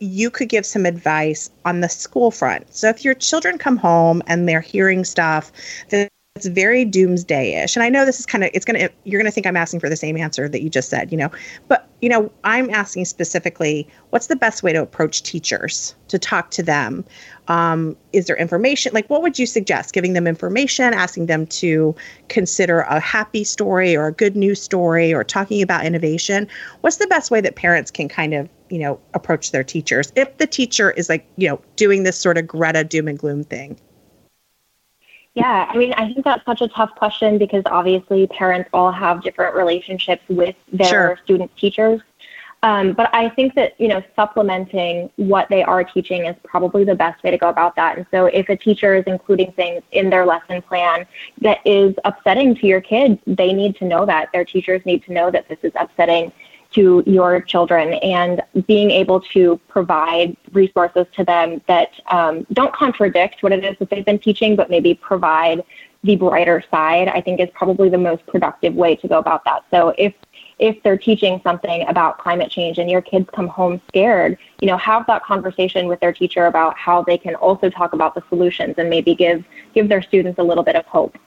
you 0.04 0.30
could 0.30 0.50
give 0.50 0.66
some 0.66 0.86
advice 0.86 1.50
on 1.66 1.80
the 1.80 1.90
school 1.90 2.32
front. 2.32 2.74
So 2.74 2.90
if 2.90 3.06
your 3.06 3.14
children 3.14 3.58
come 3.58 3.78
home 3.78 4.22
and 4.28 4.48
they're 4.48 4.62
hearing 4.62 5.06
stuff 5.06 5.52
that's 5.90 6.10
very 6.44 6.84
doomsday-ish, 6.84 7.76
and 7.76 7.84
I 7.84 7.90
know 7.90 8.06
this 8.06 8.20
is 8.20 8.26
kind 8.26 8.44
of 8.44 8.50
it's 8.54 8.66
gonna 8.66 8.90
you're 9.04 9.22
gonna 9.22 9.32
think 9.32 9.48
I'm 9.48 9.56
asking 9.56 9.80
for 9.80 9.90
the 9.90 9.96
same 9.96 10.18
answer 10.18 10.50
that 10.50 10.62
you 10.62 10.70
just 10.70 10.90
said, 10.90 11.12
you 11.12 11.18
know, 11.18 11.30
but 11.68 11.88
you 12.02 12.10
know 12.10 12.32
I'm 12.44 12.70
asking 12.70 13.06
specifically, 13.06 13.88
what's 14.10 14.28
the 14.28 14.36
best 14.36 14.64
way 14.64 14.74
to 14.74 14.82
approach 14.82 15.24
teachers 15.24 15.96
to 16.10 16.20
talk 16.20 16.52
to 16.52 16.64
them? 16.64 17.06
Um, 17.48 17.96
is 18.14 18.28
there 18.28 18.36
information? 18.36 18.94
Like, 18.94 19.10
what 19.10 19.22
would 19.22 19.38
you 19.38 19.46
suggest? 19.46 19.94
Giving 19.94 20.14
them 20.14 20.28
information, 20.28 20.94
asking 20.94 21.28
them 21.28 21.46
to 21.48 21.96
consider 22.30 22.82
a 22.82 23.00
happy 23.00 23.44
story 23.44 23.96
or 23.96 24.08
a 24.08 24.12
good 24.12 24.36
news 24.36 24.62
story, 24.62 25.14
or 25.14 25.24
talking 25.24 25.62
about 25.62 25.86
innovation. 25.86 26.48
What's 26.82 26.98
the 26.98 27.08
best 27.08 27.32
way 27.32 27.42
that 27.42 27.56
parents 27.56 27.92
can 27.92 28.10
kind 28.10 28.34
of 28.34 28.50
you 28.74 28.80
know 28.80 29.00
approach 29.14 29.52
their 29.52 29.64
teachers 29.64 30.12
if 30.16 30.36
the 30.38 30.48
teacher 30.48 30.90
is 30.92 31.08
like 31.08 31.28
you 31.38 31.48
know 31.48 31.62
doing 31.76 32.02
this 32.02 32.18
sort 32.18 32.40
of 32.40 32.48
greta 32.48 32.84
doom 32.84 33.08
and 33.08 33.20
gloom 33.20 33.44
thing 33.44 33.80
yeah 35.36 35.70
i 35.70 35.78
mean 35.78 35.94
i 35.94 36.12
think 36.12 36.26
that's 36.26 36.44
such 36.44 36.60
a 36.60 36.68
tough 36.70 36.90
question 36.96 37.38
because 37.38 37.62
obviously 37.68 38.26
parents 38.28 38.68
all 38.74 38.92
have 38.92 39.22
different 39.22 39.56
relationships 39.56 40.24
with 40.28 40.56
their 40.72 40.88
sure. 40.88 41.20
students 41.24 41.54
teachers 41.56 42.02
um, 42.64 42.94
but 42.94 43.14
I 43.14 43.28
think 43.28 43.56
that 43.56 43.74
you 43.78 43.90
know 43.90 44.02
supplementing 44.16 45.10
what 45.18 45.50
they 45.50 45.64
are 45.64 45.84
teaching 45.84 46.26
is 46.26 46.36
probably 46.46 46.86
the 46.86 46.96
best 46.96 47.22
way 47.22 47.30
to 47.30 47.38
go 47.38 47.50
about 47.50 47.76
that. 47.76 47.98
And 47.98 48.06
so 48.10 48.28
if 48.28 48.48
a 48.48 48.56
teacher 48.56 48.96
is 48.96 49.04
including 49.06 49.52
things 49.52 49.84
in 49.92 50.10
their 50.10 50.26
lesson 50.26 50.62
plan 50.62 51.06
that 51.42 51.60
is 51.66 51.94
upsetting 52.06 52.56
to 52.56 52.66
your 52.66 52.80
kid, 52.80 53.20
they 53.28 53.52
need 53.52 53.76
to 53.78 53.86
know 53.86 54.06
that. 54.06 54.32
Their 54.32 54.46
teachers 54.46 54.82
need 54.86 55.04
to 55.04 55.12
know 55.12 55.30
that 55.30 55.50
this 55.50 55.60
is 55.62 55.74
upsetting 55.76 56.32
to 56.74 57.04
your 57.06 57.42
children 57.42 57.94
and 57.96 58.42
being 58.68 58.92
able 58.92 59.22
to 59.22 59.60
provide 59.68 60.36
resources 60.52 61.06
to 61.16 61.24
them 61.24 61.62
that 61.68 61.92
um, 62.12 62.46
don't 62.54 62.74
contradict 62.74 63.44
what 63.44 63.52
it 63.52 63.64
is 63.64 63.78
that 63.80 63.90
they've 63.90 64.06
been 64.06 64.20
teaching, 64.20 64.56
but 64.56 64.70
maybe 64.70 64.94
provide 64.94 65.64
the 66.04 66.16
brighter 66.16 66.64
side, 66.70 67.08
I 67.08 67.22
think 67.22 67.40
is 67.40 67.50
probably 67.54 67.90
the 67.90 67.98
most 67.98 68.26
productive 68.28 68.76
way 68.76 68.96
to 68.98 69.08
go 69.08 69.18
about 69.18 69.46
that. 69.46 69.64
So 69.72 69.94
if 69.98 70.14
if 70.60 70.82
they're 70.84 70.98
teaching 70.98 71.42
something 71.44 71.86
about 71.88 72.20
climate 72.20 72.52
change 72.52 72.78
and 72.78 72.90
your 72.90 73.02
kids 73.02 73.28
come 73.34 73.48
home 73.48 73.82
scared, 73.88 74.38
you 74.62 74.68
know, 74.68 74.78
have 74.78 75.06
that 75.08 75.24
conversation 75.24 75.88
with 75.88 76.00
their 76.00 76.14
teacher 76.14 76.46
about 76.46 76.78
how 76.78 77.02
they 77.02 77.18
can 77.18 77.36
also 77.36 77.70
talk 77.70 77.94
about 77.94 78.14
the 78.14 78.24
solutions 78.30 78.76
and 78.78 78.90
maybe 78.90 79.16
give 79.16 79.44
give 79.74 79.90
their 79.90 80.02
students 80.02 80.40
a 80.40 80.44
little 80.44 80.64
bit 80.64 80.76
of 80.76 80.86
hope. 80.86 81.18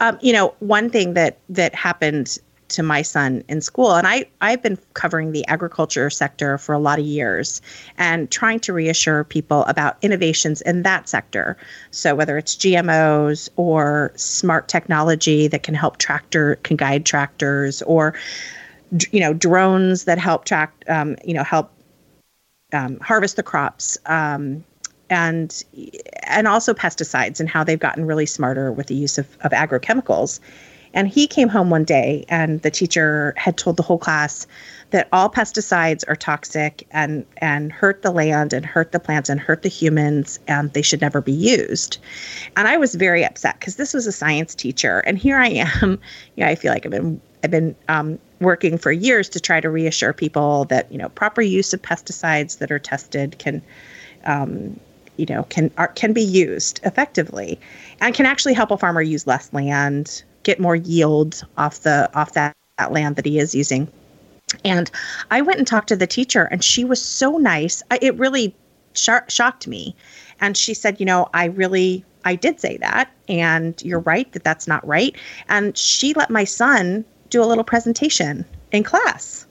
Um, 0.00 0.18
you 0.20 0.32
know, 0.32 0.54
one 0.58 0.90
thing 0.90 1.14
that 1.14 1.38
that 1.48 1.74
happened 1.74 2.38
to 2.72 2.82
my 2.82 3.02
son 3.02 3.42
in 3.48 3.60
school. 3.60 3.94
And 3.94 4.06
I, 4.06 4.26
I've 4.40 4.62
been 4.62 4.78
covering 4.94 5.32
the 5.32 5.46
agriculture 5.46 6.10
sector 6.10 6.58
for 6.58 6.74
a 6.74 6.78
lot 6.78 6.98
of 6.98 7.04
years 7.04 7.62
and 7.98 8.30
trying 8.30 8.60
to 8.60 8.72
reassure 8.72 9.24
people 9.24 9.64
about 9.64 9.96
innovations 10.02 10.60
in 10.62 10.82
that 10.82 11.08
sector. 11.08 11.56
So 11.90 12.14
whether 12.14 12.36
it's 12.36 12.56
GMOs 12.56 13.48
or 13.56 14.12
smart 14.16 14.68
technology 14.68 15.46
that 15.48 15.62
can 15.62 15.74
help 15.74 15.98
tractor, 15.98 16.56
can 16.56 16.76
guide 16.76 17.06
tractors 17.06 17.82
or 17.82 18.14
you 19.10 19.20
know, 19.20 19.32
drones 19.32 20.04
that 20.04 20.18
help 20.18 20.44
track, 20.44 20.72
um, 20.88 21.16
you 21.24 21.32
know, 21.32 21.44
help 21.44 21.70
um, 22.72 22.98
harvest 23.00 23.36
the 23.36 23.42
crops. 23.42 23.96
Um, 24.06 24.64
and 25.12 25.62
and 26.22 26.48
also 26.48 26.72
pesticides 26.72 27.38
and 27.38 27.48
how 27.48 27.62
they've 27.62 27.78
gotten 27.78 28.06
really 28.06 28.24
smarter 28.24 28.72
with 28.72 28.86
the 28.86 28.94
use 28.94 29.18
of, 29.18 29.26
of 29.42 29.52
agrochemicals. 29.52 30.40
And 30.94 31.08
he 31.08 31.26
came 31.26 31.48
home 31.48 31.70
one 31.70 31.84
day 31.84 32.24
and 32.28 32.60
the 32.62 32.70
teacher 32.70 33.34
had 33.36 33.56
told 33.56 33.76
the 33.76 33.82
whole 33.82 33.98
class 33.98 34.46
that 34.90 35.08
all 35.10 35.30
pesticides 35.30 36.04
are 36.06 36.16
toxic 36.16 36.86
and 36.90 37.24
and 37.38 37.72
hurt 37.72 38.02
the 38.02 38.10
land 38.10 38.52
and 38.52 38.64
hurt 38.64 38.92
the 38.92 39.00
plants 39.00 39.28
and 39.30 39.40
hurt 39.40 39.62
the 39.62 39.68
humans 39.68 40.38
and 40.46 40.72
they 40.74 40.82
should 40.82 41.00
never 41.00 41.20
be 41.20 41.32
used. 41.32 41.98
And 42.56 42.68
I 42.68 42.76
was 42.76 42.94
very 42.94 43.24
upset 43.24 43.58
because 43.58 43.76
this 43.76 43.94
was 43.94 44.06
a 44.06 44.12
science 44.12 44.54
teacher 44.54 45.00
and 45.00 45.18
here 45.18 45.38
I 45.38 45.48
am. 45.48 45.98
Yeah, 46.36 46.48
I 46.48 46.54
feel 46.54 46.72
like 46.72 46.86
I've 46.86 46.92
been 46.92 47.20
I've 47.44 47.50
been 47.50 47.74
um, 47.88 48.18
working 48.40 48.78
for 48.78 48.92
years 48.92 49.28
to 49.30 49.40
try 49.40 49.60
to 49.60 49.68
reassure 49.68 50.12
people 50.12 50.64
that 50.66 50.90
you 50.90 50.98
know 50.98 51.08
proper 51.10 51.42
use 51.42 51.72
of 51.72 51.82
pesticides 51.82 52.58
that 52.58 52.70
are 52.70 52.78
tested 52.78 53.38
can 53.38 53.62
um, 54.24 54.78
you 55.16 55.26
know 55.26 55.44
can 55.44 55.70
are, 55.78 55.88
can 55.88 56.12
be 56.12 56.22
used 56.22 56.80
effectively 56.84 57.58
and 58.00 58.14
can 58.14 58.26
actually 58.26 58.54
help 58.54 58.70
a 58.70 58.78
farmer 58.78 59.02
use 59.02 59.26
less 59.26 59.52
land 59.52 60.22
get 60.42 60.60
more 60.60 60.76
yield 60.76 61.44
off 61.56 61.80
the 61.80 62.10
off 62.14 62.32
that, 62.32 62.56
that 62.78 62.92
land 62.92 63.16
that 63.16 63.26
he 63.26 63.38
is 63.38 63.54
using. 63.54 63.88
And 64.64 64.90
I 65.30 65.40
went 65.40 65.58
and 65.58 65.66
talked 65.66 65.88
to 65.88 65.96
the 65.96 66.06
teacher, 66.06 66.44
and 66.44 66.62
she 66.62 66.84
was 66.84 67.00
so 67.00 67.38
nice. 67.38 67.82
I, 67.90 67.98
it 68.02 68.16
really 68.16 68.54
sh- 68.94 69.10
shocked 69.28 69.66
me. 69.66 69.94
And 70.40 70.56
she 70.56 70.74
said, 70.74 71.00
You 71.00 71.06
know, 71.06 71.28
I 71.32 71.46
really, 71.46 72.04
I 72.24 72.34
did 72.34 72.60
say 72.60 72.76
that. 72.78 73.10
And 73.28 73.80
you're 73.82 74.00
right 74.00 74.30
that 74.32 74.44
that's 74.44 74.68
not 74.68 74.86
right. 74.86 75.16
And 75.48 75.76
she 75.76 76.12
let 76.14 76.30
my 76.30 76.44
son 76.44 77.04
do 77.30 77.42
a 77.42 77.46
little 77.46 77.64
presentation 77.64 78.44
in 78.72 78.82
class 78.82 79.46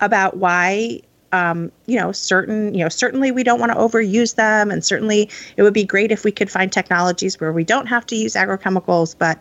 about 0.00 0.36
why 0.36 1.00
um, 1.32 1.72
you 1.86 1.98
know, 1.98 2.12
certain, 2.12 2.72
you 2.74 2.84
know, 2.84 2.88
certainly 2.88 3.32
we 3.32 3.42
don't 3.42 3.58
want 3.58 3.72
to 3.72 3.78
overuse 3.78 4.36
them. 4.36 4.70
And 4.70 4.84
certainly 4.84 5.28
it 5.56 5.62
would 5.64 5.74
be 5.74 5.82
great 5.82 6.12
if 6.12 6.22
we 6.22 6.30
could 6.30 6.48
find 6.48 6.70
technologies 6.70 7.40
where 7.40 7.52
we 7.52 7.64
don't 7.64 7.86
have 7.86 8.06
to 8.06 8.14
use 8.14 8.34
agrochemicals, 8.34 9.16
but 9.18 9.40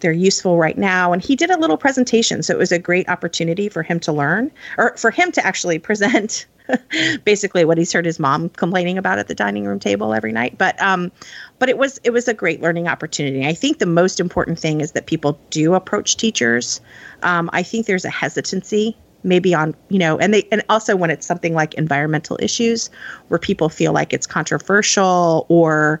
they're 0.00 0.12
useful 0.12 0.58
right 0.58 0.78
now. 0.78 1.12
And 1.12 1.22
he 1.22 1.36
did 1.36 1.50
a 1.50 1.58
little 1.58 1.76
presentation. 1.76 2.42
So 2.42 2.54
it 2.54 2.58
was 2.58 2.72
a 2.72 2.78
great 2.78 3.08
opportunity 3.08 3.68
for 3.68 3.82
him 3.82 4.00
to 4.00 4.12
learn 4.12 4.50
or 4.76 4.96
for 4.96 5.10
him 5.10 5.32
to 5.32 5.46
actually 5.46 5.78
present 5.88 6.46
basically 7.24 7.64
what 7.64 7.78
he's 7.78 7.92
heard 7.92 8.04
his 8.04 8.18
mom 8.18 8.48
complaining 8.50 8.98
about 8.98 9.18
at 9.18 9.28
the 9.28 9.34
dining 9.34 9.64
room 9.64 9.78
table 9.78 10.14
every 10.14 10.32
night. 10.32 10.58
But 10.58 10.80
um, 10.82 11.10
but 11.58 11.68
it 11.68 11.78
was 11.78 11.98
it 12.04 12.10
was 12.10 12.28
a 12.28 12.34
great 12.34 12.60
learning 12.60 12.88
opportunity. 12.88 13.46
I 13.46 13.54
think 13.54 13.78
the 13.78 13.86
most 13.86 14.20
important 14.20 14.58
thing 14.58 14.80
is 14.80 14.92
that 14.92 15.06
people 15.06 15.40
do 15.50 15.74
approach 15.74 16.16
teachers. 16.16 16.80
Um, 17.22 17.50
I 17.52 17.62
think 17.62 17.86
there's 17.86 18.04
a 18.04 18.10
hesitancy 18.10 18.96
maybe 19.24 19.52
on 19.52 19.74
you 19.88 19.98
know 19.98 20.16
and 20.18 20.32
they 20.32 20.46
and 20.52 20.62
also 20.68 20.94
when 20.94 21.10
it's 21.10 21.26
something 21.26 21.52
like 21.52 21.74
environmental 21.74 22.38
issues 22.40 22.88
where 23.28 23.38
people 23.38 23.68
feel 23.68 23.92
like 23.92 24.12
it's 24.12 24.26
controversial 24.26 25.44
or 25.48 26.00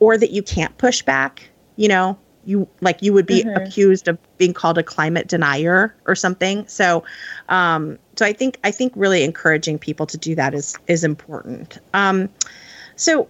or 0.00 0.16
that 0.16 0.30
you 0.30 0.42
can't 0.42 0.76
push 0.78 1.02
back 1.02 1.50
you 1.76 1.88
know 1.88 2.18
you 2.44 2.68
like 2.80 3.02
you 3.02 3.12
would 3.12 3.26
be 3.26 3.42
mm-hmm. 3.42 3.62
accused 3.62 4.08
of 4.08 4.18
being 4.38 4.52
called 4.52 4.78
a 4.78 4.82
climate 4.82 5.28
denier 5.28 5.94
or 6.06 6.14
something. 6.14 6.66
So 6.66 7.04
um 7.48 7.98
so 8.16 8.26
i 8.26 8.32
think 8.32 8.58
i 8.64 8.70
think 8.70 8.92
really 8.96 9.24
encouraging 9.24 9.78
people 9.78 10.06
to 10.06 10.16
do 10.16 10.34
that 10.34 10.54
is 10.54 10.76
is 10.86 11.04
important. 11.04 11.78
Um 11.94 12.28
so 12.96 13.28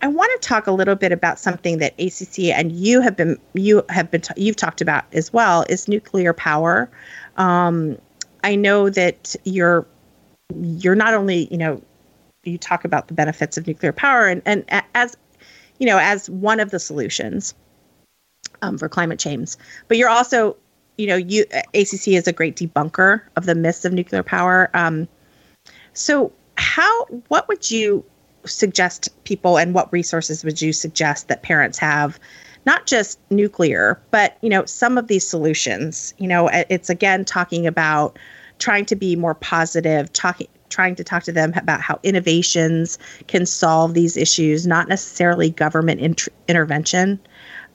i 0.00 0.08
want 0.08 0.30
to 0.40 0.48
talk 0.48 0.66
a 0.66 0.72
little 0.72 0.94
bit 0.94 1.12
about 1.12 1.38
something 1.38 1.78
that 1.78 1.94
acc 2.00 2.38
and 2.38 2.72
you 2.72 3.00
have 3.00 3.16
been 3.16 3.38
you 3.54 3.82
have 3.88 4.10
been 4.10 4.22
you've 4.36 4.56
talked 4.56 4.80
about 4.80 5.04
as 5.12 5.32
well 5.32 5.64
is 5.68 5.88
nuclear 5.88 6.32
power. 6.32 6.90
Um 7.36 7.98
i 8.44 8.54
know 8.54 8.90
that 8.90 9.34
you're 9.44 9.86
you're 10.60 10.94
not 10.94 11.14
only 11.14 11.48
you 11.50 11.58
know 11.58 11.82
you 12.44 12.58
talk 12.58 12.84
about 12.84 13.08
the 13.08 13.14
benefits 13.14 13.56
of 13.58 13.66
nuclear 13.66 13.92
power 13.92 14.26
and 14.26 14.42
and 14.46 14.64
as 14.94 15.16
you 15.78 15.86
know 15.86 15.98
as 15.98 16.30
one 16.30 16.60
of 16.60 16.70
the 16.70 16.78
solutions 16.78 17.54
um, 18.62 18.78
for 18.78 18.88
climate 18.88 19.18
change. 19.18 19.56
But 19.88 19.96
you're 19.96 20.08
also, 20.08 20.56
you 20.96 21.06
know, 21.06 21.16
you 21.16 21.44
ACC 21.74 22.08
is 22.08 22.26
a 22.26 22.32
great 22.32 22.56
debunker 22.56 23.22
of 23.36 23.46
the 23.46 23.54
myths 23.54 23.84
of 23.84 23.92
nuclear 23.92 24.22
power. 24.22 24.70
Um, 24.74 25.08
so, 25.92 26.32
how 26.56 27.04
what 27.28 27.48
would 27.48 27.70
you 27.70 28.04
suggest 28.44 29.08
people, 29.24 29.58
and 29.58 29.74
what 29.74 29.92
resources 29.92 30.44
would 30.44 30.60
you 30.60 30.72
suggest 30.72 31.28
that 31.28 31.42
parents 31.42 31.78
have? 31.78 32.18
Not 32.64 32.86
just 32.86 33.20
nuclear, 33.30 34.00
but 34.10 34.38
you 34.40 34.48
know, 34.48 34.64
some 34.64 34.98
of 34.98 35.06
these 35.06 35.26
solutions. 35.26 36.14
You 36.18 36.28
know, 36.28 36.48
it's 36.48 36.90
again 36.90 37.24
talking 37.24 37.66
about 37.66 38.18
trying 38.58 38.86
to 38.86 38.96
be 38.96 39.16
more 39.16 39.34
positive, 39.34 40.12
talking 40.12 40.48
trying 40.68 40.94
to 40.96 41.04
talk 41.04 41.22
to 41.24 41.32
them 41.32 41.52
about 41.56 41.80
how 41.80 41.98
innovations 42.02 42.98
can 43.26 43.46
solve 43.46 43.94
these 43.94 44.16
issues, 44.16 44.66
not 44.66 44.88
necessarily 44.88 45.50
government 45.50 46.00
int- 46.00 46.28
intervention. 46.48 47.20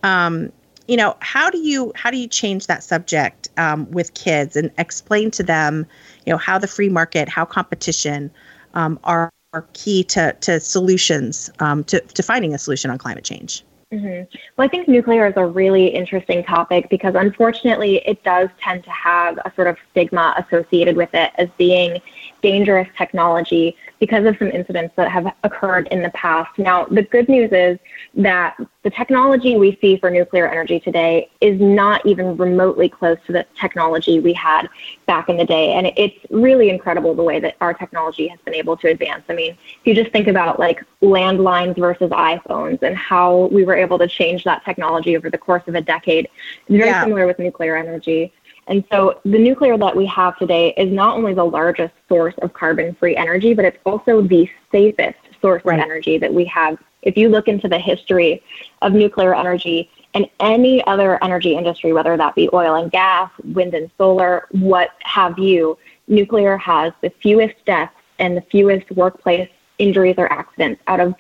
Um, 0.03 0.51
you 0.87 0.97
know 0.97 1.15
how 1.19 1.49
do 1.49 1.57
you 1.57 1.91
how 1.95 2.09
do 2.09 2.17
you 2.17 2.27
change 2.27 2.67
that 2.67 2.83
subject 2.83 3.49
um, 3.57 3.89
with 3.91 4.13
kids 4.13 4.55
and 4.55 4.71
explain 4.77 5.31
to 5.31 5.43
them 5.43 5.85
you 6.25 6.31
know 6.31 6.37
how 6.37 6.57
the 6.57 6.67
free 6.67 6.89
market 6.89 7.29
how 7.29 7.45
competition 7.45 8.31
um, 8.73 8.99
are, 9.03 9.29
are 9.53 9.65
key 9.73 10.03
to 10.03 10.33
to 10.41 10.59
solutions 10.59 11.49
um, 11.59 11.83
to, 11.85 11.99
to 11.99 12.23
finding 12.23 12.53
a 12.53 12.57
solution 12.57 12.89
on 12.89 12.97
climate 12.97 13.23
change 13.23 13.63
mm-hmm. 13.93 14.23
well 14.57 14.65
i 14.65 14.67
think 14.67 14.87
nuclear 14.87 15.27
is 15.27 15.33
a 15.35 15.45
really 15.45 15.87
interesting 15.87 16.43
topic 16.43 16.89
because 16.89 17.15
unfortunately 17.15 17.97
it 18.05 18.23
does 18.23 18.49
tend 18.61 18.83
to 18.83 18.91
have 18.91 19.37
a 19.45 19.51
sort 19.55 19.67
of 19.67 19.77
stigma 19.91 20.35
associated 20.37 20.95
with 20.95 21.09
it 21.13 21.31
as 21.35 21.47
being 21.57 22.01
dangerous 22.41 22.87
technology 22.97 23.75
because 23.99 24.25
of 24.25 24.37
some 24.37 24.49
incidents 24.49 24.93
that 24.95 25.11
have 25.11 25.33
occurred 25.43 25.87
in 25.89 26.01
the 26.01 26.09
past. 26.09 26.57
Now, 26.57 26.85
the 26.85 27.03
good 27.03 27.29
news 27.29 27.51
is 27.51 27.77
that 28.15 28.57
the 28.83 28.89
technology 28.89 29.57
we 29.57 29.77
see 29.79 29.97
for 29.97 30.09
nuclear 30.09 30.49
energy 30.49 30.79
today 30.79 31.29
is 31.39 31.59
not 31.61 32.03
even 32.05 32.35
remotely 32.35 32.89
close 32.89 33.17
to 33.27 33.31
the 33.31 33.45
technology 33.59 34.19
we 34.19 34.33
had 34.33 34.67
back 35.05 35.29
in 35.29 35.37
the 35.37 35.45
day. 35.45 35.73
And 35.73 35.91
it's 35.97 36.17
really 36.31 36.69
incredible 36.69 37.13
the 37.13 37.23
way 37.23 37.39
that 37.39 37.57
our 37.61 37.75
technology 37.75 38.27
has 38.27 38.39
been 38.43 38.55
able 38.55 38.75
to 38.77 38.87
advance. 38.87 39.23
I 39.29 39.33
mean, 39.33 39.51
if 39.51 39.85
you 39.85 39.93
just 39.93 40.11
think 40.11 40.27
about 40.27 40.59
like 40.59 40.83
landlines 41.03 41.77
versus 41.77 42.09
iPhones 42.09 42.81
and 42.81 42.97
how 42.97 43.49
we 43.51 43.63
were 43.63 43.75
able 43.75 43.99
to 43.99 44.07
change 44.07 44.43
that 44.45 44.65
technology 44.65 45.15
over 45.15 45.29
the 45.29 45.37
course 45.37 45.63
of 45.67 45.75
a 45.75 45.81
decade, 45.81 46.25
it's 46.25 46.69
very 46.69 46.89
yeah. 46.89 47.03
similar 47.03 47.27
with 47.27 47.37
nuclear 47.37 47.77
energy. 47.77 48.33
And 48.71 48.85
so 48.89 49.19
the 49.25 49.37
nuclear 49.37 49.77
that 49.77 49.97
we 49.97 50.05
have 50.05 50.37
today 50.37 50.73
is 50.77 50.89
not 50.89 51.17
only 51.17 51.33
the 51.33 51.43
largest 51.43 51.93
source 52.07 52.33
of 52.41 52.53
carbon 52.53 52.95
free 52.95 53.17
energy, 53.17 53.53
but 53.53 53.65
it's 53.65 53.77
also 53.85 54.21
the 54.21 54.49
safest 54.71 55.19
source 55.41 55.61
right. 55.65 55.77
of 55.77 55.83
energy 55.83 56.17
that 56.17 56.33
we 56.33 56.45
have. 56.45 56.77
If 57.01 57.17
you 57.17 57.27
look 57.27 57.49
into 57.49 57.67
the 57.67 57.77
history 57.77 58.41
of 58.81 58.93
nuclear 58.93 59.35
energy 59.35 59.91
and 60.13 60.25
any 60.39 60.81
other 60.85 61.21
energy 61.21 61.53
industry, 61.57 61.91
whether 61.91 62.15
that 62.15 62.33
be 62.33 62.49
oil 62.53 62.75
and 62.75 62.89
gas, 62.89 63.29
wind 63.43 63.73
and 63.73 63.91
solar, 63.97 64.47
what 64.51 64.91
have 65.01 65.37
you, 65.37 65.77
nuclear 66.07 66.55
has 66.55 66.93
the 67.01 67.11
fewest 67.21 67.55
deaths 67.65 67.93
and 68.19 68.37
the 68.37 68.41
fewest 68.43 68.89
workplace 68.91 69.49
injuries 69.79 70.15
or 70.17 70.31
accidents 70.31 70.81
out 70.87 71.01
of 71.01 71.13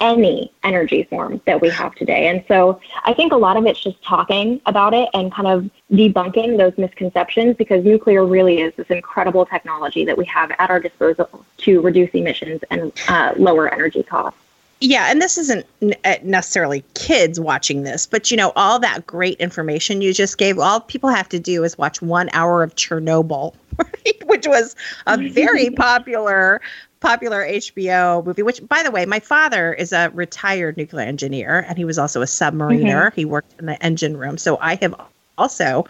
any 0.00 0.52
energy 0.62 1.02
form 1.04 1.40
that 1.46 1.60
we 1.60 1.68
have 1.70 1.94
today. 1.94 2.28
And 2.28 2.44
so 2.46 2.80
I 3.04 3.14
think 3.14 3.32
a 3.32 3.36
lot 3.36 3.56
of 3.56 3.66
it's 3.66 3.80
just 3.80 4.02
talking 4.02 4.60
about 4.66 4.94
it 4.94 5.08
and 5.12 5.32
kind 5.32 5.48
of 5.48 5.70
debunking 5.90 6.56
those 6.56 6.76
misconceptions 6.78 7.56
because 7.56 7.84
nuclear 7.84 8.24
really 8.24 8.60
is 8.60 8.74
this 8.76 8.88
incredible 8.88 9.44
technology 9.44 10.04
that 10.04 10.16
we 10.16 10.24
have 10.26 10.52
at 10.52 10.70
our 10.70 10.78
disposal 10.78 11.44
to 11.58 11.80
reduce 11.80 12.10
emissions 12.10 12.62
and 12.70 12.92
uh, 13.08 13.34
lower 13.36 13.72
energy 13.72 14.02
costs. 14.02 14.38
Yeah, 14.80 15.10
and 15.10 15.20
this 15.20 15.36
isn't 15.38 15.66
uh, 16.04 16.14
necessarily 16.22 16.84
kids 16.94 17.40
watching 17.40 17.82
this, 17.82 18.06
but 18.06 18.30
you 18.30 18.36
know, 18.36 18.52
all 18.54 18.78
that 18.78 19.06
great 19.08 19.36
information 19.38 20.02
you 20.02 20.14
just 20.14 20.38
gave, 20.38 20.56
all 20.58 20.80
people 20.80 21.10
have 21.10 21.28
to 21.30 21.40
do 21.40 21.64
is 21.64 21.76
watch 21.76 22.00
one 22.00 22.30
hour 22.32 22.62
of 22.62 22.76
Chernobyl, 22.76 23.54
right? 23.76 24.26
which 24.26 24.46
was 24.46 24.76
a 25.08 25.16
very 25.30 25.70
popular 25.76 26.60
popular 27.00 27.44
HBO 27.46 28.24
movie, 28.24 28.42
which, 28.42 28.66
by 28.66 28.82
the 28.82 28.90
way, 28.90 29.06
my 29.06 29.20
father 29.20 29.72
is 29.72 29.92
a 29.92 30.10
retired 30.14 30.76
nuclear 30.76 31.06
engineer 31.06 31.64
and 31.68 31.78
he 31.78 31.84
was 31.84 31.98
also 31.98 32.22
a 32.22 32.26
submariner. 32.26 33.06
Mm-hmm. 33.06 33.14
He 33.14 33.24
worked 33.24 33.58
in 33.58 33.66
the 33.66 33.82
engine 33.82 34.16
room. 34.16 34.38
So 34.38 34.58
I 34.60 34.76
have 34.76 34.94
also, 35.36 35.86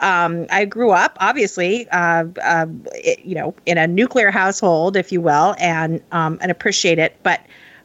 um, 0.00 0.46
I 0.50 0.66
grew 0.66 0.90
up, 0.90 1.16
obviously, 1.20 1.88
uh, 1.88 2.24
uh, 2.42 2.66
it, 2.92 3.24
you 3.24 3.34
know, 3.34 3.54
in 3.64 3.78
a 3.78 3.86
nuclear 3.86 4.30
household, 4.30 4.96
if 4.96 5.10
you 5.10 5.20
will, 5.20 5.54
and 5.58 6.02
um, 6.12 6.38
and 6.42 6.50
appreciate 6.50 6.98
it. 6.98 7.16
But 7.22 7.40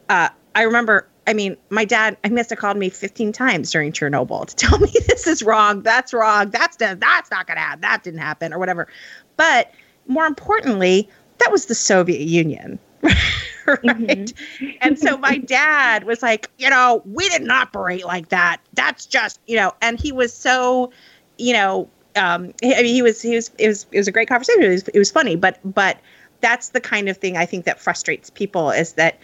uh, 0.09 0.29
I 0.53 0.63
remember 0.63 1.07
I 1.27 1.33
mean, 1.33 1.57
my 1.69 1.83
dad, 1.83 2.15
I 2.23 2.29
must 2.29 2.49
have 2.51 2.59
called 2.59 2.77
me 2.77 2.89
15 2.89 3.33
times 3.33 3.69
during 3.69 3.91
Chernobyl 3.91 4.47
to 4.47 4.55
tell 4.67 4.79
me 4.79 4.91
this 5.07 5.27
is 5.27 5.43
wrong, 5.43 5.81
that's 5.83 6.13
wrong, 6.13 6.49
that's 6.49 6.77
that's 6.77 7.29
not 7.29 7.45
gonna 7.45 7.59
happen, 7.59 7.81
that 7.81 8.03
didn't 8.03 8.21
happen, 8.21 8.53
or 8.53 8.59
whatever. 8.59 8.87
But 9.35 9.73
more 10.07 10.25
importantly, 10.25 11.09
that 11.39 11.51
was 11.51 11.67
the 11.67 11.75
Soviet 11.75 12.21
Union. 12.21 12.79
right. 13.03 13.83
Mm-hmm. 13.83 14.69
and 14.81 14.97
so 14.97 15.17
my 15.17 15.37
dad 15.37 16.05
was 16.05 16.21
like, 16.21 16.49
you 16.57 16.69
know, 16.69 17.01
we 17.05 17.27
didn't 17.29 17.51
operate 17.51 18.05
like 18.05 18.29
that. 18.29 18.57
That's 18.73 19.05
just, 19.05 19.39
you 19.45 19.55
know, 19.55 19.73
and 19.81 19.99
he 19.99 20.11
was 20.11 20.33
so, 20.33 20.91
you 21.37 21.53
know, 21.53 21.89
um, 22.15 22.53
I 22.63 22.81
mean, 22.81 22.85
he 22.85 23.01
was 23.01 23.21
he 23.21 23.35
was 23.35 23.51
it 23.59 23.67
was 23.67 23.85
it 23.91 23.97
was 23.97 24.07
a 24.07 24.11
great 24.11 24.27
conversation. 24.27 24.63
It 24.63 24.69
was, 24.69 24.87
it 24.87 24.99
was 24.99 25.11
funny, 25.11 25.35
but 25.35 25.59
but 25.63 25.99
that's 26.41 26.69
the 26.69 26.81
kind 26.81 27.09
of 27.09 27.17
thing 27.17 27.37
I 27.37 27.45
think 27.45 27.65
that 27.65 27.79
frustrates 27.79 28.29
people 28.29 28.71
is 28.71 28.93
that, 28.93 29.19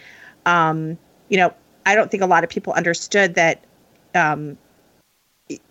um, 0.46 0.98
you 1.28 1.36
know, 1.36 1.52
I 1.86 1.94
don't 1.94 2.10
think 2.10 2.22
a 2.22 2.26
lot 2.26 2.44
of 2.44 2.50
people 2.50 2.72
understood 2.72 3.34
that 3.34 3.64
um, 4.14 4.56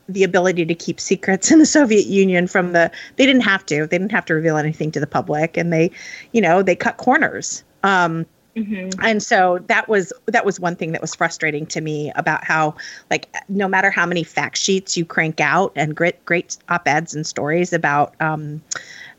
the 0.10 0.24
ability 0.24 0.66
to 0.66 0.76
keep 0.76 1.00
secrets 1.00 1.52
in 1.52 1.60
the 1.60 1.66
Soviet 1.66 2.06
Union 2.06 2.48
from 2.48 2.74
the 2.74 2.92
they 3.16 3.26
didn't 3.26 3.44
have 3.44 3.66
to. 3.68 3.88
They 3.88 3.98
didn't 3.98 4.12
have 4.12 4.26
to 4.26 4.34
reveal 4.34 4.58
anything 4.58 4.92
to 4.92 5.00
the 5.00 5.08
public. 5.08 5.58
And 5.58 5.72
they 5.72 5.92
you 6.32 6.42
know 6.42 6.62
they 6.62 6.76
cut 6.76 6.98
corners. 6.98 7.64
Um, 7.84 8.26
mm-hmm. 8.56 8.98
and 9.04 9.22
so 9.22 9.60
that 9.68 9.90
was 9.90 10.14
that 10.28 10.46
was 10.46 10.60
one 10.60 10.76
thing 10.76 10.92
that 10.94 11.02
was 11.02 11.14
frustrating 11.14 11.66
to 11.68 11.82
me 11.82 12.12
about 12.16 12.44
how 12.44 12.76
like 13.10 13.34
no 13.50 13.68
matter 13.68 13.92
how 13.92 14.06
many 14.06 14.24
fact 14.24 14.58
sheets 14.58 14.96
you 14.96 15.06
crank 15.06 15.42
out 15.42 15.74
and 15.76 15.96
great 15.96 16.24
great 16.26 16.58
op-eds 16.70 17.14
and 17.14 17.28
stories 17.28 17.74
about 17.74 18.16
um, 18.22 18.62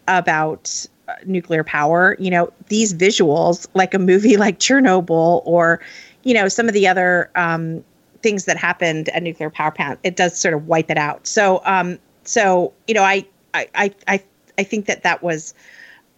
about 0.08 0.86
uh, 1.08 1.12
nuclear 1.26 1.62
power 1.62 2.16
you 2.18 2.30
know 2.30 2.50
these 2.68 2.94
visuals 2.94 3.66
like 3.74 3.92
a 3.92 3.98
movie 3.98 4.36
like 4.38 4.58
Chernobyl 4.58 5.42
or 5.44 5.80
you 6.22 6.32
know 6.32 6.48
some 6.48 6.66
of 6.66 6.72
the 6.72 6.88
other 6.88 7.30
um, 7.34 7.84
things 8.24 8.46
that 8.46 8.56
happened 8.56 9.10
at 9.10 9.22
nuclear 9.22 9.50
power 9.50 9.70
plant, 9.70 10.00
it 10.02 10.16
does 10.16 10.36
sort 10.36 10.54
of 10.54 10.66
wipe 10.66 10.90
it 10.90 10.96
out. 10.96 11.26
So, 11.26 11.60
um, 11.64 11.98
so 12.24 12.72
you 12.88 12.94
know, 12.94 13.02
I, 13.02 13.24
I, 13.52 13.94
I, 14.08 14.24
I 14.58 14.64
think 14.64 14.86
that 14.86 15.02
that 15.02 15.22
was, 15.22 15.54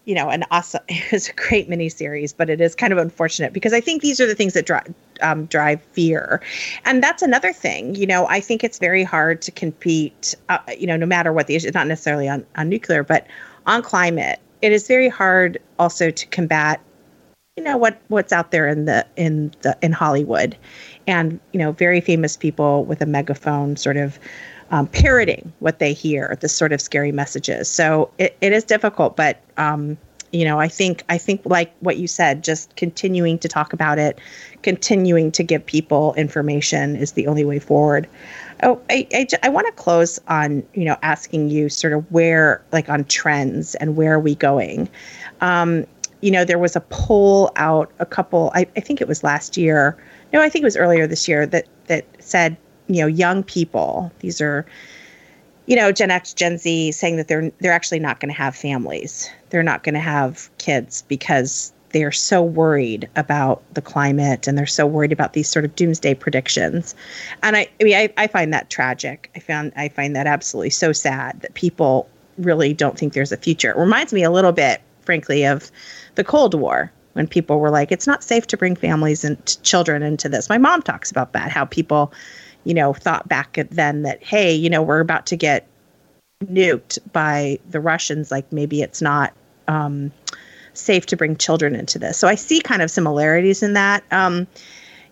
you 0.04 0.14
know, 0.14 0.30
an 0.30 0.44
awesome. 0.52 0.82
It 0.88 1.10
was 1.12 1.28
a 1.28 1.32
great 1.32 1.68
miniseries, 1.68 2.32
but 2.34 2.48
it 2.48 2.60
is 2.60 2.76
kind 2.76 2.92
of 2.92 2.98
unfortunate 2.98 3.52
because 3.52 3.72
I 3.72 3.80
think 3.80 4.02
these 4.02 4.20
are 4.20 4.26
the 4.26 4.36
things 4.36 4.54
that 4.54 4.64
drive 4.64 4.94
um, 5.20 5.46
drive 5.46 5.82
fear, 5.92 6.40
and 6.84 7.02
that's 7.02 7.22
another 7.22 7.52
thing. 7.52 7.96
You 7.96 8.06
know, 8.06 8.26
I 8.28 8.38
think 8.38 8.62
it's 8.62 8.78
very 8.78 9.02
hard 9.02 9.42
to 9.42 9.50
compete. 9.50 10.36
Uh, 10.48 10.58
you 10.78 10.86
know, 10.86 10.96
no 10.96 11.06
matter 11.06 11.32
what 11.32 11.48
the 11.48 11.56
issue, 11.56 11.72
not 11.74 11.88
necessarily 11.88 12.28
on 12.28 12.46
on 12.56 12.68
nuclear, 12.68 13.02
but 13.02 13.26
on 13.66 13.82
climate, 13.82 14.38
it 14.62 14.70
is 14.70 14.86
very 14.86 15.08
hard 15.08 15.58
also 15.76 16.12
to 16.12 16.26
combat 16.28 16.80
you 17.56 17.64
know 17.64 17.76
what 17.76 18.00
what's 18.08 18.32
out 18.32 18.50
there 18.50 18.68
in 18.68 18.84
the 18.84 19.06
in 19.16 19.52
the 19.62 19.76
in 19.80 19.90
Hollywood 19.90 20.56
and 21.06 21.40
you 21.52 21.58
know 21.58 21.72
very 21.72 22.00
famous 22.00 22.36
people 22.36 22.84
with 22.84 23.00
a 23.00 23.06
megaphone 23.06 23.76
sort 23.76 23.96
of 23.96 24.18
um, 24.70 24.86
parroting 24.88 25.52
what 25.60 25.78
they 25.78 25.92
hear 25.92 26.36
the 26.40 26.48
sort 26.48 26.72
of 26.72 26.80
scary 26.80 27.12
messages. 27.12 27.68
So 27.68 28.10
it, 28.18 28.36
it 28.40 28.52
is 28.52 28.64
difficult 28.64 29.16
but 29.16 29.40
um, 29.56 29.96
you 30.32 30.44
know 30.44 30.58
i 30.58 30.68
think 30.68 31.04
i 31.08 31.16
think 31.16 31.40
like 31.44 31.72
what 31.80 31.96
you 31.96 32.06
said 32.06 32.42
just 32.42 32.74
continuing 32.76 33.38
to 33.38 33.48
talk 33.48 33.72
about 33.72 33.98
it 33.98 34.20
continuing 34.62 35.30
to 35.30 35.42
give 35.42 35.64
people 35.64 36.14
information 36.14 36.96
is 36.96 37.12
the 37.12 37.26
only 37.26 37.44
way 37.44 37.58
forward. 37.58 38.08
Oh 38.62 38.80
i 38.90 39.06
i, 39.12 39.26
I 39.42 39.48
want 39.48 39.66
to 39.66 39.72
close 39.72 40.18
on 40.28 40.62
you 40.74 40.84
know 40.84 40.96
asking 41.02 41.50
you 41.50 41.68
sort 41.68 41.92
of 41.92 42.10
where 42.10 42.62
like 42.72 42.88
on 42.88 43.04
trends 43.04 43.74
and 43.76 43.96
where 43.96 44.14
are 44.14 44.20
we 44.20 44.34
going? 44.34 44.88
Um, 45.40 45.86
you 46.20 46.30
know 46.30 46.44
there 46.44 46.58
was 46.58 46.74
a 46.74 46.80
poll 46.80 47.52
out 47.56 47.90
a 47.98 48.06
couple 48.06 48.50
I, 48.54 48.66
I 48.76 48.80
think 48.80 49.00
it 49.00 49.08
was 49.08 49.22
last 49.22 49.56
year 49.56 49.96
no, 50.36 50.42
I 50.42 50.50
think 50.50 50.62
it 50.62 50.66
was 50.66 50.76
earlier 50.76 51.06
this 51.06 51.26
year 51.26 51.46
that 51.46 51.66
that 51.86 52.04
said, 52.18 52.58
you 52.88 53.00
know, 53.00 53.06
young 53.06 53.42
people, 53.42 54.12
these 54.18 54.38
are, 54.42 54.66
you 55.64 55.74
know, 55.74 55.90
Gen 55.92 56.10
X, 56.10 56.34
Gen 56.34 56.58
Z, 56.58 56.92
saying 56.92 57.16
that 57.16 57.28
they're 57.28 57.50
they're 57.60 57.72
actually 57.72 58.00
not 58.00 58.20
going 58.20 58.28
to 58.28 58.36
have 58.36 58.54
families. 58.54 59.30
They're 59.48 59.62
not 59.62 59.82
going 59.82 59.94
to 59.94 60.00
have 60.00 60.50
kids 60.58 61.04
because 61.08 61.72
they 61.90 62.04
are 62.04 62.12
so 62.12 62.42
worried 62.42 63.08
about 63.16 63.62
the 63.72 63.80
climate 63.80 64.46
and 64.46 64.58
they're 64.58 64.66
so 64.66 64.86
worried 64.86 65.12
about 65.12 65.32
these 65.32 65.48
sort 65.48 65.64
of 65.64 65.74
doomsday 65.74 66.12
predictions. 66.12 66.94
And 67.42 67.56
I, 67.56 67.68
I 67.80 67.84
mean, 67.84 67.96
I, 67.96 68.12
I 68.18 68.26
find 68.26 68.52
that 68.52 68.68
tragic. 68.68 69.30
I 69.34 69.38
found 69.38 69.72
I 69.74 69.88
find 69.88 70.14
that 70.16 70.26
absolutely 70.26 70.70
so 70.70 70.92
sad 70.92 71.40
that 71.40 71.54
people 71.54 72.10
really 72.36 72.74
don't 72.74 72.98
think 72.98 73.14
there's 73.14 73.32
a 73.32 73.38
future. 73.38 73.70
It 73.70 73.78
reminds 73.78 74.12
me 74.12 74.22
a 74.22 74.30
little 74.30 74.52
bit, 74.52 74.82
frankly, 75.00 75.46
of 75.46 75.70
the 76.16 76.24
Cold 76.24 76.52
War 76.52 76.92
when 77.16 77.26
people 77.26 77.60
were 77.60 77.70
like, 77.70 77.90
it's 77.90 78.06
not 78.06 78.22
safe 78.22 78.46
to 78.48 78.58
bring 78.58 78.76
families 78.76 79.24
and 79.24 79.62
children 79.62 80.02
into 80.02 80.28
this. 80.28 80.50
My 80.50 80.58
mom 80.58 80.82
talks 80.82 81.10
about 81.10 81.32
that, 81.32 81.50
how 81.50 81.64
people, 81.64 82.12
you 82.64 82.74
know, 82.74 82.92
thought 82.92 83.26
back 83.26 83.58
then 83.70 84.02
that, 84.02 84.22
hey, 84.22 84.54
you 84.54 84.68
know, 84.68 84.82
we're 84.82 85.00
about 85.00 85.24
to 85.26 85.36
get 85.36 85.66
nuked 86.44 86.98
by 87.14 87.58
the 87.70 87.80
Russians. 87.80 88.30
Like 88.30 88.52
maybe 88.52 88.82
it's 88.82 89.00
not 89.00 89.32
um, 89.66 90.12
safe 90.74 91.06
to 91.06 91.16
bring 91.16 91.36
children 91.36 91.74
into 91.74 91.98
this. 91.98 92.18
So 92.18 92.28
I 92.28 92.34
see 92.34 92.60
kind 92.60 92.82
of 92.82 92.90
similarities 92.90 93.62
in 93.62 93.72
that. 93.72 94.04
Um, 94.10 94.46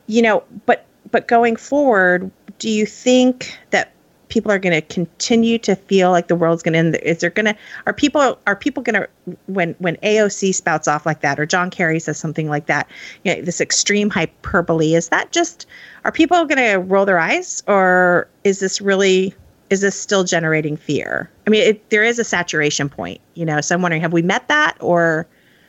you 0.07 0.21
know, 0.21 0.45
but 0.67 0.85
but 1.11 1.27
going 1.27 1.57
forward, 1.57 2.31
do 2.59 2.69
you 2.69 2.85
think 2.85 3.59
that 3.71 3.94
people 4.29 4.51
are 4.51 4.59
going 4.59 4.73
to 4.73 4.83
continue 4.95 5.59
to 5.59 5.75
feel 5.75 6.11
like 6.11 6.29
the 6.29 6.37
world's 6.37 6.63
going 6.63 6.73
to 6.73 6.79
end 6.79 6.97
is 6.97 7.19
there 7.19 7.31
going 7.31 7.47
to 7.47 7.57
are 7.87 7.93
people 7.93 8.39
are 8.47 8.57
people 8.57 8.83
going 8.83 8.95
to 8.95 9.09
when 9.47 9.75
when 9.79 9.97
aoc 9.97 10.55
spouts 10.55 10.89
off 10.89 11.07
like 11.07 11.21
that 11.21 11.39
or 11.39 11.47
john 11.47 11.71
kerry 11.71 11.99
says 11.99 12.19
something 12.19 12.49
like 12.49 12.67
that 12.67 12.89
you 13.25 13.35
know 13.35 13.43
this 13.43 13.61
extreme 13.61 14.11
hyperbole 14.11 14.95
is 14.95 15.09
that 15.09 15.31
just 15.33 15.67
are 16.05 16.13
people 16.13 16.45
going 16.45 16.59
to 16.59 16.79
roll 16.79 17.05
their 17.05 17.19
eyes 17.19 17.63
or 17.67 18.29
is 18.45 18.61
this 18.61 18.81
really 18.81 19.35
is 19.71 19.81
this 19.81 19.99
still 19.99 20.25
generating 20.25 20.77
fear? 20.77 21.31
I 21.47 21.51
mean 21.51 21.63
it, 21.63 21.91
there 21.91 22.05
is 22.05 22.19
a 22.19 22.25
saturation 22.25 22.89
point 22.89 23.21
you 23.35 23.45
know 23.45 23.61
so 23.61 23.75
i'm 23.75 23.83
wondering 23.83 24.03
have 24.03 24.13
we 24.13 24.23
met 24.23 24.49
that 24.49 24.77
or 24.81 25.27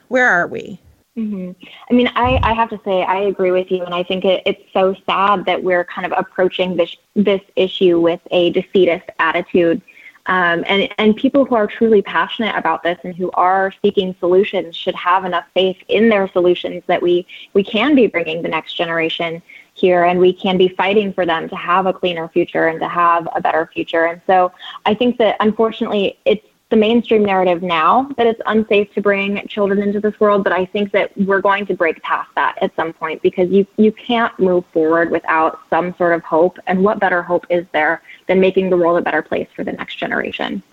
where 0.07 0.27
are 0.27 0.47
we 0.47 0.79
Mm-hmm. 1.17 1.51
I 1.89 1.93
mean, 1.93 2.07
I, 2.15 2.39
I 2.43 2.53
have 2.53 2.69
to 2.71 2.79
say 2.83 3.03
I 3.03 3.21
agree 3.21 3.51
with 3.51 3.71
you, 3.71 3.83
and 3.83 3.95
I 3.95 4.03
think 4.03 4.25
it, 4.25 4.43
it's 4.45 4.61
so 4.73 4.93
sad 5.05 5.45
that 5.45 5.63
we're 5.63 5.85
kind 5.85 6.05
of 6.05 6.13
approaching 6.17 6.75
this 6.75 6.95
this 7.15 7.41
issue 7.55 7.99
with 8.01 8.19
a 8.31 8.51
defeatist 8.51 9.05
attitude. 9.19 9.81
Um, 10.27 10.65
and 10.67 10.89
and 10.97 11.15
people 11.15 11.45
who 11.45 11.55
are 11.55 11.67
truly 11.67 12.01
passionate 12.01 12.55
about 12.55 12.83
this 12.83 12.97
and 13.03 13.15
who 13.15 13.31
are 13.31 13.71
seeking 13.81 14.15
solutions 14.19 14.75
should 14.75 14.95
have 14.95 15.23
enough 15.23 15.45
faith 15.53 15.77
in 15.87 16.09
their 16.09 16.27
solutions 16.27 16.83
that 16.87 17.01
we 17.01 17.25
we 17.53 17.63
can 17.63 17.95
be 17.95 18.07
bringing 18.07 18.41
the 18.41 18.49
next 18.49 18.73
generation 18.73 19.41
here 19.75 20.05
and 20.05 20.19
we 20.19 20.33
can 20.33 20.57
be 20.57 20.69
fighting 20.69 21.13
for 21.13 21.25
them 21.25 21.47
to 21.47 21.55
have 21.55 21.85
a 21.85 21.93
cleaner 21.93 22.27
future 22.29 22.67
and 22.67 22.79
to 22.79 22.89
have 22.89 23.27
a 23.35 23.41
better 23.41 23.69
future. 23.73 24.05
And 24.05 24.21
so 24.25 24.51
I 24.85 24.95
think 24.95 25.17
that 25.17 25.35
unfortunately 25.39 26.17
it's 26.25 26.45
the 26.69 26.75
mainstream 26.75 27.23
narrative 27.23 27.61
now 27.61 28.09
that 28.17 28.25
it's 28.25 28.41
unsafe 28.47 28.91
to 28.95 29.01
bring 29.01 29.45
children 29.47 29.83
into 29.83 29.99
this 29.99 30.19
world, 30.19 30.43
but 30.43 30.51
I 30.51 30.65
think 30.65 30.91
that 30.91 31.15
we're 31.17 31.41
going 31.41 31.65
to 31.67 31.75
break 31.75 32.01
past 32.01 32.29
that 32.35 32.57
at 32.61 32.75
some 32.75 32.91
point 32.91 33.21
because 33.21 33.49
you 33.51 33.67
you 33.77 33.91
can't 33.91 34.37
move 34.39 34.65
forward 34.67 35.11
without 35.11 35.59
some 35.69 35.95
sort 35.95 36.13
of 36.13 36.23
hope. 36.23 36.57
And 36.65 36.83
what 36.83 36.99
better 36.99 37.21
hope 37.21 37.45
is 37.49 37.65
there 37.71 38.01
than 38.27 38.39
making 38.39 38.71
the 38.71 38.77
world 38.77 38.97
a 38.97 39.01
better 39.01 39.21
place 39.21 39.47
for 39.55 39.63
the 39.63 39.73
next 39.73 39.95
generation? 39.95 40.63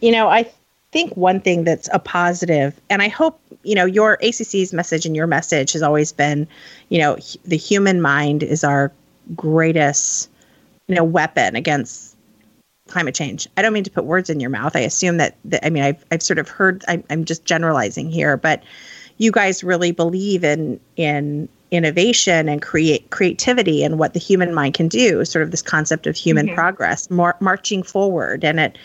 You 0.00 0.10
know, 0.10 0.28
I 0.28 0.50
think 0.90 1.16
one 1.16 1.40
thing 1.40 1.62
that's 1.62 1.88
a 1.92 2.00
positive, 2.00 2.78
and 2.90 3.00
I 3.00 3.08
hope 3.08 3.40
you 3.62 3.76
know 3.76 3.84
your 3.84 4.18
ACC's 4.22 4.72
message 4.72 5.06
and 5.06 5.14
your 5.14 5.28
message 5.28 5.72
has 5.74 5.82
always 5.82 6.10
been, 6.10 6.48
you 6.88 6.98
know, 6.98 7.16
the 7.44 7.56
human 7.56 8.00
mind 8.00 8.42
is 8.42 8.64
our 8.64 8.90
greatest, 9.36 10.28
you 10.88 10.96
know, 10.96 11.04
weapon 11.04 11.54
against 11.54 12.09
climate 12.90 13.14
change. 13.14 13.48
I 13.56 13.62
don't 13.62 13.72
mean 13.72 13.84
to 13.84 13.90
put 13.90 14.04
words 14.04 14.30
in 14.30 14.40
your 14.40 14.50
mouth. 14.50 14.76
I 14.76 14.80
assume 14.80 15.16
that, 15.18 15.36
that 15.46 15.64
I 15.64 15.70
mean, 15.70 15.82
I've, 15.82 16.04
I've 16.10 16.22
sort 16.22 16.38
of 16.38 16.48
heard, 16.48 16.84
I, 16.88 17.02
I'm 17.10 17.24
just 17.24 17.44
generalizing 17.44 18.10
here, 18.10 18.36
but 18.36 18.62
you 19.18 19.30
guys 19.30 19.62
really 19.62 19.92
believe 19.92 20.44
in, 20.44 20.80
in 20.96 21.48
innovation 21.70 22.48
and 22.48 22.60
create 22.60 23.10
creativity 23.10 23.84
and 23.84 23.98
what 23.98 24.12
the 24.12 24.20
human 24.20 24.52
mind 24.54 24.74
can 24.74 24.88
do, 24.88 25.24
sort 25.24 25.42
of 25.42 25.50
this 25.50 25.62
concept 25.62 26.06
of 26.06 26.16
human 26.16 26.46
mm-hmm. 26.46 26.54
progress, 26.54 27.10
mar- 27.10 27.36
marching 27.40 27.82
forward. 27.82 28.44
And 28.44 28.58
it, 28.58 28.78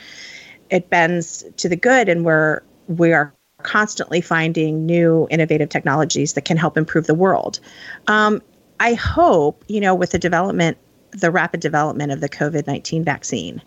it 0.70 0.90
bends 0.90 1.44
to 1.58 1.70
the 1.70 1.76
good 1.76 2.10
and 2.10 2.26
we're, 2.26 2.62
we 2.88 3.14
are 3.14 3.34
constantly 3.64 4.22
finding 4.22 4.86
new 4.86 5.28
innovative 5.32 5.70
technologies 5.70 6.34
that 6.34 6.46
can 6.46 6.58
help 6.58 6.78
improve 6.78 7.08
the 7.08 7.16
world. 7.16 7.60
Um, 8.08 8.42
I 8.80 8.94
hope, 8.94 9.64
you 9.68 9.82
know, 9.82 9.96
with 9.96 10.12
the 10.12 10.20
development, 10.20 10.78
the 11.12 11.32
rapid 11.32 11.62
development 11.62 12.12
of 12.12 12.20
the 12.20 12.30
COVID 12.30 12.68
19 12.68 13.04
vaccine, 13.04 13.62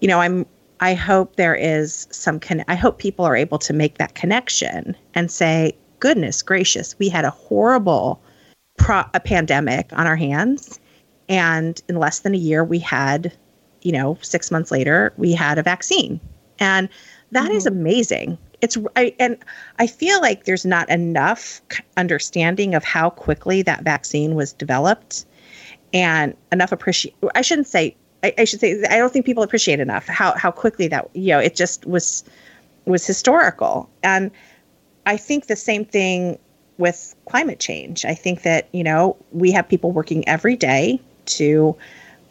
you 0.00 0.08
know, 0.08 0.20
I'm 0.20 0.46
I 0.80 0.94
hope 0.94 1.36
there 1.36 1.54
is 1.54 2.08
some 2.10 2.40
con- 2.40 2.64
I 2.66 2.74
hope 2.74 2.98
people 2.98 3.24
are 3.24 3.36
able 3.36 3.58
to 3.58 3.72
make 3.72 3.98
that 3.98 4.14
connection 4.14 4.96
and 5.14 5.30
say, 5.30 5.76
goodness 6.00 6.42
gracious, 6.42 6.98
we 6.98 7.08
had 7.10 7.24
a 7.24 7.30
horrible 7.30 8.20
pro- 8.78 9.04
a 9.12 9.20
pandemic 9.20 9.92
on 9.92 10.06
our 10.06 10.16
hands 10.16 10.80
and 11.28 11.80
in 11.88 11.96
less 11.96 12.20
than 12.20 12.34
a 12.34 12.38
year 12.38 12.64
we 12.64 12.78
had, 12.78 13.32
you 13.82 13.92
know, 13.92 14.18
6 14.22 14.50
months 14.50 14.70
later 14.70 15.12
we 15.18 15.32
had 15.32 15.58
a 15.58 15.62
vaccine. 15.62 16.18
And 16.58 16.88
that 17.32 17.48
mm-hmm. 17.48 17.56
is 17.56 17.66
amazing. 17.66 18.38
It's 18.62 18.78
I, 18.96 19.14
and 19.18 19.36
I 19.78 19.86
feel 19.86 20.20
like 20.20 20.44
there's 20.44 20.66
not 20.66 20.88
enough 20.90 21.60
understanding 21.96 22.74
of 22.74 22.84
how 22.84 23.10
quickly 23.10 23.62
that 23.62 23.82
vaccine 23.82 24.34
was 24.34 24.52
developed 24.52 25.26
and 25.92 26.34
enough 26.52 26.72
appreciate 26.72 27.14
I 27.34 27.42
shouldn't 27.42 27.66
say 27.66 27.96
I, 28.22 28.34
I, 28.38 28.44
should 28.44 28.60
say 28.60 28.82
I 28.90 28.98
don't 28.98 29.12
think 29.12 29.26
people 29.26 29.42
appreciate 29.42 29.80
enough 29.80 30.06
how 30.06 30.36
how 30.36 30.50
quickly 30.50 30.88
that 30.88 31.08
you 31.14 31.28
know 31.28 31.38
it 31.38 31.54
just 31.54 31.86
was 31.86 32.24
was 32.84 33.06
historical 33.06 33.88
and 34.02 34.30
I 35.06 35.16
think 35.16 35.46
the 35.46 35.56
same 35.56 35.84
thing 35.84 36.38
with 36.78 37.14
climate 37.28 37.60
change. 37.60 38.04
I 38.04 38.14
think 38.14 38.42
that 38.42 38.68
you 38.72 38.84
know 38.84 39.16
we 39.32 39.52
have 39.52 39.68
people 39.68 39.92
working 39.92 40.26
every 40.28 40.56
day 40.56 41.00
to 41.26 41.76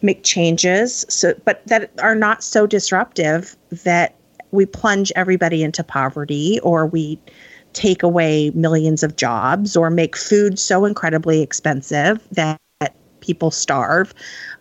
make 0.01 0.23
changes 0.23 1.05
so 1.09 1.33
but 1.45 1.65
that 1.67 1.91
are 2.01 2.15
not 2.15 2.43
so 2.43 2.65
disruptive 2.65 3.55
that 3.83 4.15
we 4.51 4.65
plunge 4.65 5.11
everybody 5.15 5.63
into 5.63 5.83
poverty 5.83 6.59
or 6.63 6.85
we 6.85 7.19
take 7.73 8.01
away 8.01 8.49
millions 8.51 9.03
of 9.03 9.15
jobs 9.15 9.75
or 9.75 9.89
make 9.89 10.15
food 10.15 10.57
so 10.57 10.85
incredibly 10.85 11.41
expensive 11.41 12.25
that 12.31 12.57
people 13.21 13.51
starve. 13.51 14.13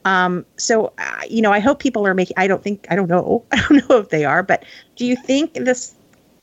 Um, 0.05 0.45
so, 0.57 0.93
uh, 0.99 1.21
you 1.29 1.43
know, 1.43 1.53
I 1.53 1.61
hope 1.61 1.79
people 1.79 2.07
are 2.07 2.15
making. 2.15 2.35
I 2.37 2.47
don't 2.47 2.63
think 2.63 2.87
I 2.91 2.97
don't 2.97 3.09
know. 3.09 3.45
I 3.53 3.61
don't 3.69 3.89
know 3.89 3.99
if 3.99 4.11
they 4.11 4.25
are, 4.25 4.43
but 4.43 4.65
do 4.97 5.05
you 5.05 5.17
think 5.17 5.55
this 5.55 5.95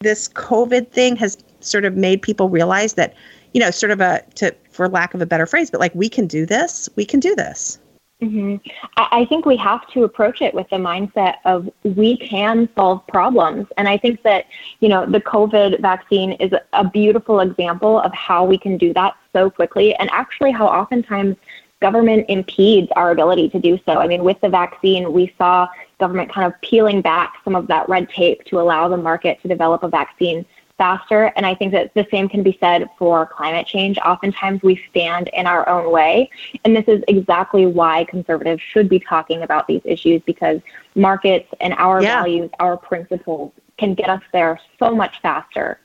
this 0.01 0.27
COVID 0.29 0.91
thing 0.91 1.15
has 1.15 1.37
sort 1.61 1.85
of 1.85 1.95
made 1.95 2.21
people 2.21 2.49
realize 2.49 2.93
that, 2.93 3.15
you 3.53 3.61
know, 3.61 3.71
sort 3.71 3.91
of 3.91 4.01
a 4.01 4.21
to 4.35 4.55
for 4.71 4.89
lack 4.89 5.13
of 5.13 5.21
a 5.21 5.25
better 5.25 5.45
phrase, 5.45 5.71
but 5.71 5.79
like 5.79 5.95
we 5.95 6.09
can 6.09 6.27
do 6.27 6.45
this. 6.45 6.89
We 6.95 7.05
can 7.05 7.19
do 7.19 7.35
this. 7.35 7.79
Mm-hmm. 8.21 8.55
I 8.95 9.25
think 9.25 9.45
we 9.45 9.57
have 9.57 9.85
to 9.89 10.05
approach 10.05 10.41
it 10.41 10.53
with 10.53 10.69
the 10.69 10.77
mindset 10.77 11.35
of 11.43 11.69
we 11.83 12.15
can 12.15 12.69
solve 12.73 13.05
problems. 13.07 13.67
And 13.77 13.89
I 13.89 13.97
think 13.97 14.23
that, 14.23 14.45
you 14.79 14.87
know, 14.87 15.05
the 15.05 15.19
COVID 15.19 15.81
vaccine 15.81 16.31
is 16.33 16.53
a 16.71 16.87
beautiful 16.87 17.41
example 17.41 17.99
of 17.99 18.13
how 18.13 18.45
we 18.45 18.57
can 18.57 18.77
do 18.77 18.93
that 18.93 19.17
so 19.33 19.49
quickly 19.49 19.93
and 19.95 20.09
actually 20.11 20.51
how 20.51 20.65
oftentimes 20.65 21.35
government 21.81 22.25
impedes 22.29 22.91
our 22.95 23.11
ability 23.11 23.49
to 23.49 23.59
do 23.59 23.79
so. 23.85 23.93
I 23.93 24.07
mean, 24.07 24.23
with 24.23 24.39
the 24.41 24.49
vaccine, 24.49 25.11
we 25.11 25.33
saw 25.37 25.67
government 25.99 26.31
kind 26.31 26.51
of 26.51 26.59
peeling 26.61 27.01
back 27.01 27.35
some 27.43 27.55
of 27.55 27.67
that 27.67 27.87
red 27.89 28.09
tape 28.09 28.43
to 28.45 28.59
allow 28.59 28.87
the 28.87 28.97
market 28.97 29.41
to 29.41 29.47
develop 29.47 29.83
a 29.83 29.89
vaccine 29.89 30.45
faster. 30.77 31.31
And 31.35 31.45
I 31.45 31.55
think 31.55 31.71
that 31.71 31.93
the 31.93 32.05
same 32.11 32.27
can 32.27 32.43
be 32.43 32.57
said 32.59 32.89
for 32.97 33.25
climate 33.25 33.65
change. 33.65 33.97
Oftentimes 33.99 34.61
we 34.61 34.81
stand 34.89 35.29
in 35.29 35.47
our 35.47 35.67
own 35.69 35.91
way. 35.91 36.29
And 36.63 36.75
this 36.75 36.85
is 36.87 37.03
exactly 37.07 37.65
why 37.65 38.05
conservatives 38.05 38.61
should 38.61 38.89
be 38.89 38.99
talking 38.99 39.43
about 39.43 39.67
these 39.67 39.81
issues 39.85 40.21
because 40.25 40.59
markets 40.95 41.47
and 41.61 41.73
our 41.75 42.01
yeah. 42.01 42.21
values, 42.21 42.49
our 42.59 42.77
principles 42.77 43.53
can 43.77 43.93
get 43.93 44.09
us 44.09 44.21
there 44.33 44.59
so 44.79 44.93
much 44.93 45.21
faster. 45.21 45.79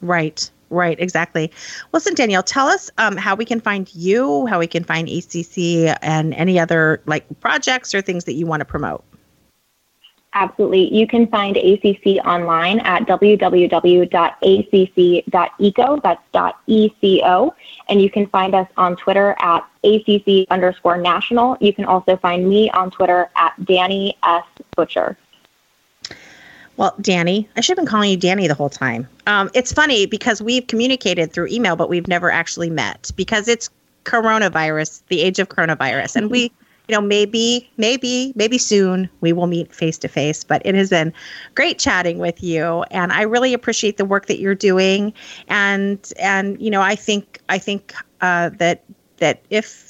Right. 0.00 0.50
Right, 0.74 0.98
exactly. 0.98 1.52
Listen, 1.92 2.14
Danielle, 2.14 2.42
tell 2.42 2.66
us 2.66 2.90
um, 2.98 3.16
how 3.16 3.36
we 3.36 3.44
can 3.44 3.60
find 3.60 3.94
you, 3.94 4.46
how 4.46 4.58
we 4.58 4.66
can 4.66 4.82
find 4.82 5.08
ACC, 5.08 5.96
and 6.02 6.34
any 6.34 6.58
other 6.58 7.00
like 7.06 7.24
projects 7.40 7.94
or 7.94 8.02
things 8.02 8.24
that 8.24 8.32
you 8.34 8.44
want 8.44 8.60
to 8.60 8.64
promote. 8.64 9.04
Absolutely. 10.32 10.92
You 10.92 11.06
can 11.06 11.28
find 11.28 11.56
ACC 11.56 12.16
online 12.26 12.80
at 12.80 13.06
www.acc.eco. 13.06 14.10
That's 16.02 16.54
.eco. 16.66 17.54
And 17.88 18.02
you 18.02 18.10
can 18.10 18.26
find 18.26 18.54
us 18.56 18.66
on 18.76 18.96
Twitter 18.96 19.36
at 19.38 19.64
ACC 19.84 20.48
underscore 20.50 20.98
national. 20.98 21.56
You 21.60 21.72
can 21.72 21.84
also 21.84 22.16
find 22.16 22.48
me 22.48 22.68
on 22.70 22.90
Twitter 22.90 23.30
at 23.36 23.64
Danny 23.64 24.18
S. 24.24 24.42
Butcher. 24.74 25.16
Well, 26.76 26.94
Danny, 27.00 27.48
I 27.56 27.60
should 27.60 27.76
have 27.76 27.84
been 27.84 27.90
calling 27.90 28.10
you 28.10 28.16
Danny 28.16 28.48
the 28.48 28.54
whole 28.54 28.70
time. 28.70 29.08
Um, 29.26 29.50
it's 29.54 29.72
funny 29.72 30.06
because 30.06 30.42
we've 30.42 30.66
communicated 30.66 31.32
through 31.32 31.48
email, 31.48 31.76
but 31.76 31.88
we've 31.88 32.08
never 32.08 32.30
actually 32.30 32.70
met 32.70 33.12
because 33.16 33.46
it's 33.46 33.70
coronavirus, 34.04 35.02
the 35.08 35.22
age 35.22 35.38
of 35.38 35.48
coronavirus. 35.48 36.16
And 36.16 36.30
we 36.30 36.52
you 36.88 36.94
know, 36.94 37.00
maybe, 37.00 37.70
maybe, 37.78 38.32
maybe 38.36 38.58
soon 38.58 39.08
we 39.20 39.32
will 39.32 39.46
meet 39.46 39.74
face 39.74 39.96
to 39.98 40.08
face. 40.08 40.44
But 40.44 40.62
it 40.64 40.74
has 40.74 40.90
been 40.90 41.12
great 41.54 41.78
chatting 41.78 42.18
with 42.18 42.42
you, 42.42 42.84
and 42.90 43.12
I 43.12 43.22
really 43.22 43.54
appreciate 43.54 43.96
the 43.96 44.04
work 44.04 44.26
that 44.26 44.38
you're 44.38 44.54
doing. 44.54 45.12
And 45.48 46.12
and 46.18 46.60
you 46.60 46.70
know, 46.70 46.82
I 46.82 46.94
think 46.94 47.40
I 47.48 47.58
think 47.58 47.94
uh, 48.20 48.50
that 48.58 48.84
that 49.18 49.40
if 49.48 49.83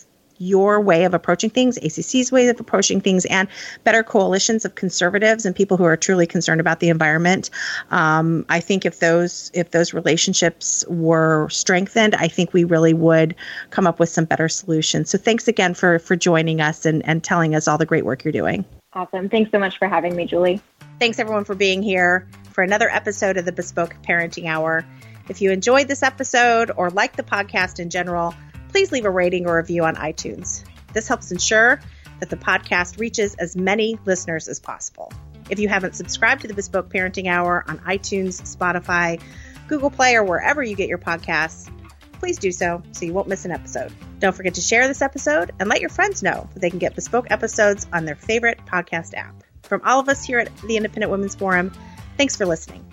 your 0.45 0.81
way 0.81 1.05
of 1.05 1.15
approaching 1.15 1.51
things, 1.51 1.79
ACC's 1.79 2.31
way 2.31 2.49
of 2.49 2.61
approaching 2.61 3.01
things, 3.01 3.25
and 3.27 3.49
better 3.85 4.03
coalitions 4.03 4.65
of 4.65 4.75
conservatives 4.75 5.47
and 5.47 5.57
people 5.57 5.77
who 5.77 5.85
are 5.85 5.97
truly 5.97 6.27
concerned 6.27 6.61
about 6.61 6.81
the 6.81 6.89
environment. 6.89 7.51
Um, 7.91 8.45
I 8.49 8.61
think 8.61 8.85
if 8.85 9.01
those 9.01 9.51
if 9.55 9.71
those 9.71 9.95
relationships 9.95 10.85
were 10.89 11.49
strengthened, 11.51 12.15
I 12.15 12.29
think 12.29 12.53
we 12.53 12.65
really 12.65 12.95
would 12.95 13.35
come 13.71 13.87
up 13.87 13.99
with 13.99 14.09
some 14.09 14.25
better 14.25 14.49
solutions. 14.49 15.11
So 15.11 15.19
thanks 15.19 15.49
again 15.49 15.75
for 15.75 15.99
for 15.99 16.17
joining 16.17 16.61
us 16.61 16.87
and 16.87 17.07
and 17.07 17.25
telling 17.25 17.55
us 17.55 17.67
all 17.67 17.79
the 17.79 17.87
great 17.87 18.05
work 18.05 18.25
you're 18.25 18.33
doing. 18.33 18.65
Awesome. 18.93 19.29
Thanks 19.29 19.51
so 19.51 19.59
much 19.59 19.79
for 19.79 19.89
having 19.89 20.15
me, 20.15 20.25
Julie. 20.25 20.61
Thanks 21.01 21.19
everyone 21.19 21.45
for 21.45 21.57
being 21.57 21.83
here 21.83 22.29
for 22.53 22.63
another 22.63 22.89
episode 22.89 23.37
of 23.37 23.45
the 23.45 23.53
Bespoke 23.53 23.97
Parenting 24.07 24.47
Hour. 24.47 24.85
If 25.29 25.43
you 25.43 25.51
enjoyed 25.51 25.89
this 25.89 26.03
episode 26.03 26.71
or 26.77 26.91
like 26.91 27.17
the 27.17 27.23
podcast 27.23 27.81
in 27.81 27.91
general, 27.91 28.35
please 28.75 28.91
leave 28.91 29.05
a 29.05 29.11
rating 29.11 29.47
or 29.47 29.57
review 29.57 29.85
on 29.85 29.95
iTunes. 29.95 30.65
This 30.93 31.07
helps 31.07 31.31
ensure 31.31 31.81
that 32.19 32.29
the 32.29 32.37
podcast 32.37 32.99
reaches 32.99 33.37
as 33.37 33.55
many 33.55 34.01
listeners 34.05 34.49
as 34.49 34.59
possible. 34.59 35.13
If 35.49 35.61
you 35.61 35.69
haven't 35.69 35.95
subscribed 35.95 36.43
to 36.43 36.49
the 36.49 36.55
Bespoke 36.55 36.89
Parenting 36.89 37.29
Hour 37.29 37.65
on 37.69 37.79
iTunes, 37.79 38.43
Spotify, 38.43 39.23
Google 39.69 39.91
Play, 39.91 40.17
or 40.17 40.25
wherever 40.25 40.61
you 40.61 40.75
get 40.75 40.89
your 40.89 40.99
podcasts, 40.99 41.71
please 42.15 42.37
do 42.37 42.51
so 42.51 42.83
so 42.91 43.05
you 43.05 43.13
won't 43.13 43.29
miss 43.29 43.45
an 43.45 43.53
episode. 43.53 43.93
Don't 44.19 44.35
forget 44.35 44.55
to 44.55 44.61
share 44.61 44.89
this 44.89 45.03
episode 45.03 45.53
and 45.61 45.69
let 45.69 45.81
your 45.81 45.91
friends 45.91 46.21
know 46.21 46.49
that 46.53 46.59
they 46.59 46.71
can 46.71 46.81
get 46.81 46.97
bespoke 46.97 47.29
episodes 47.31 47.87
on 47.93 48.05
their 48.05 48.17
favorite 48.17 48.59
podcast 48.67 49.15
app. 49.15 49.45
From 49.63 49.83
all 49.85 50.01
of 50.01 50.09
us 50.09 50.25
here 50.25 50.41
at 50.41 50.57
the 50.63 50.77
Independent 50.77 51.13
Women's 51.13 51.37
Forum, 51.37 51.73
thanks 52.17 52.35
for 52.35 52.45
listening. 52.45 52.85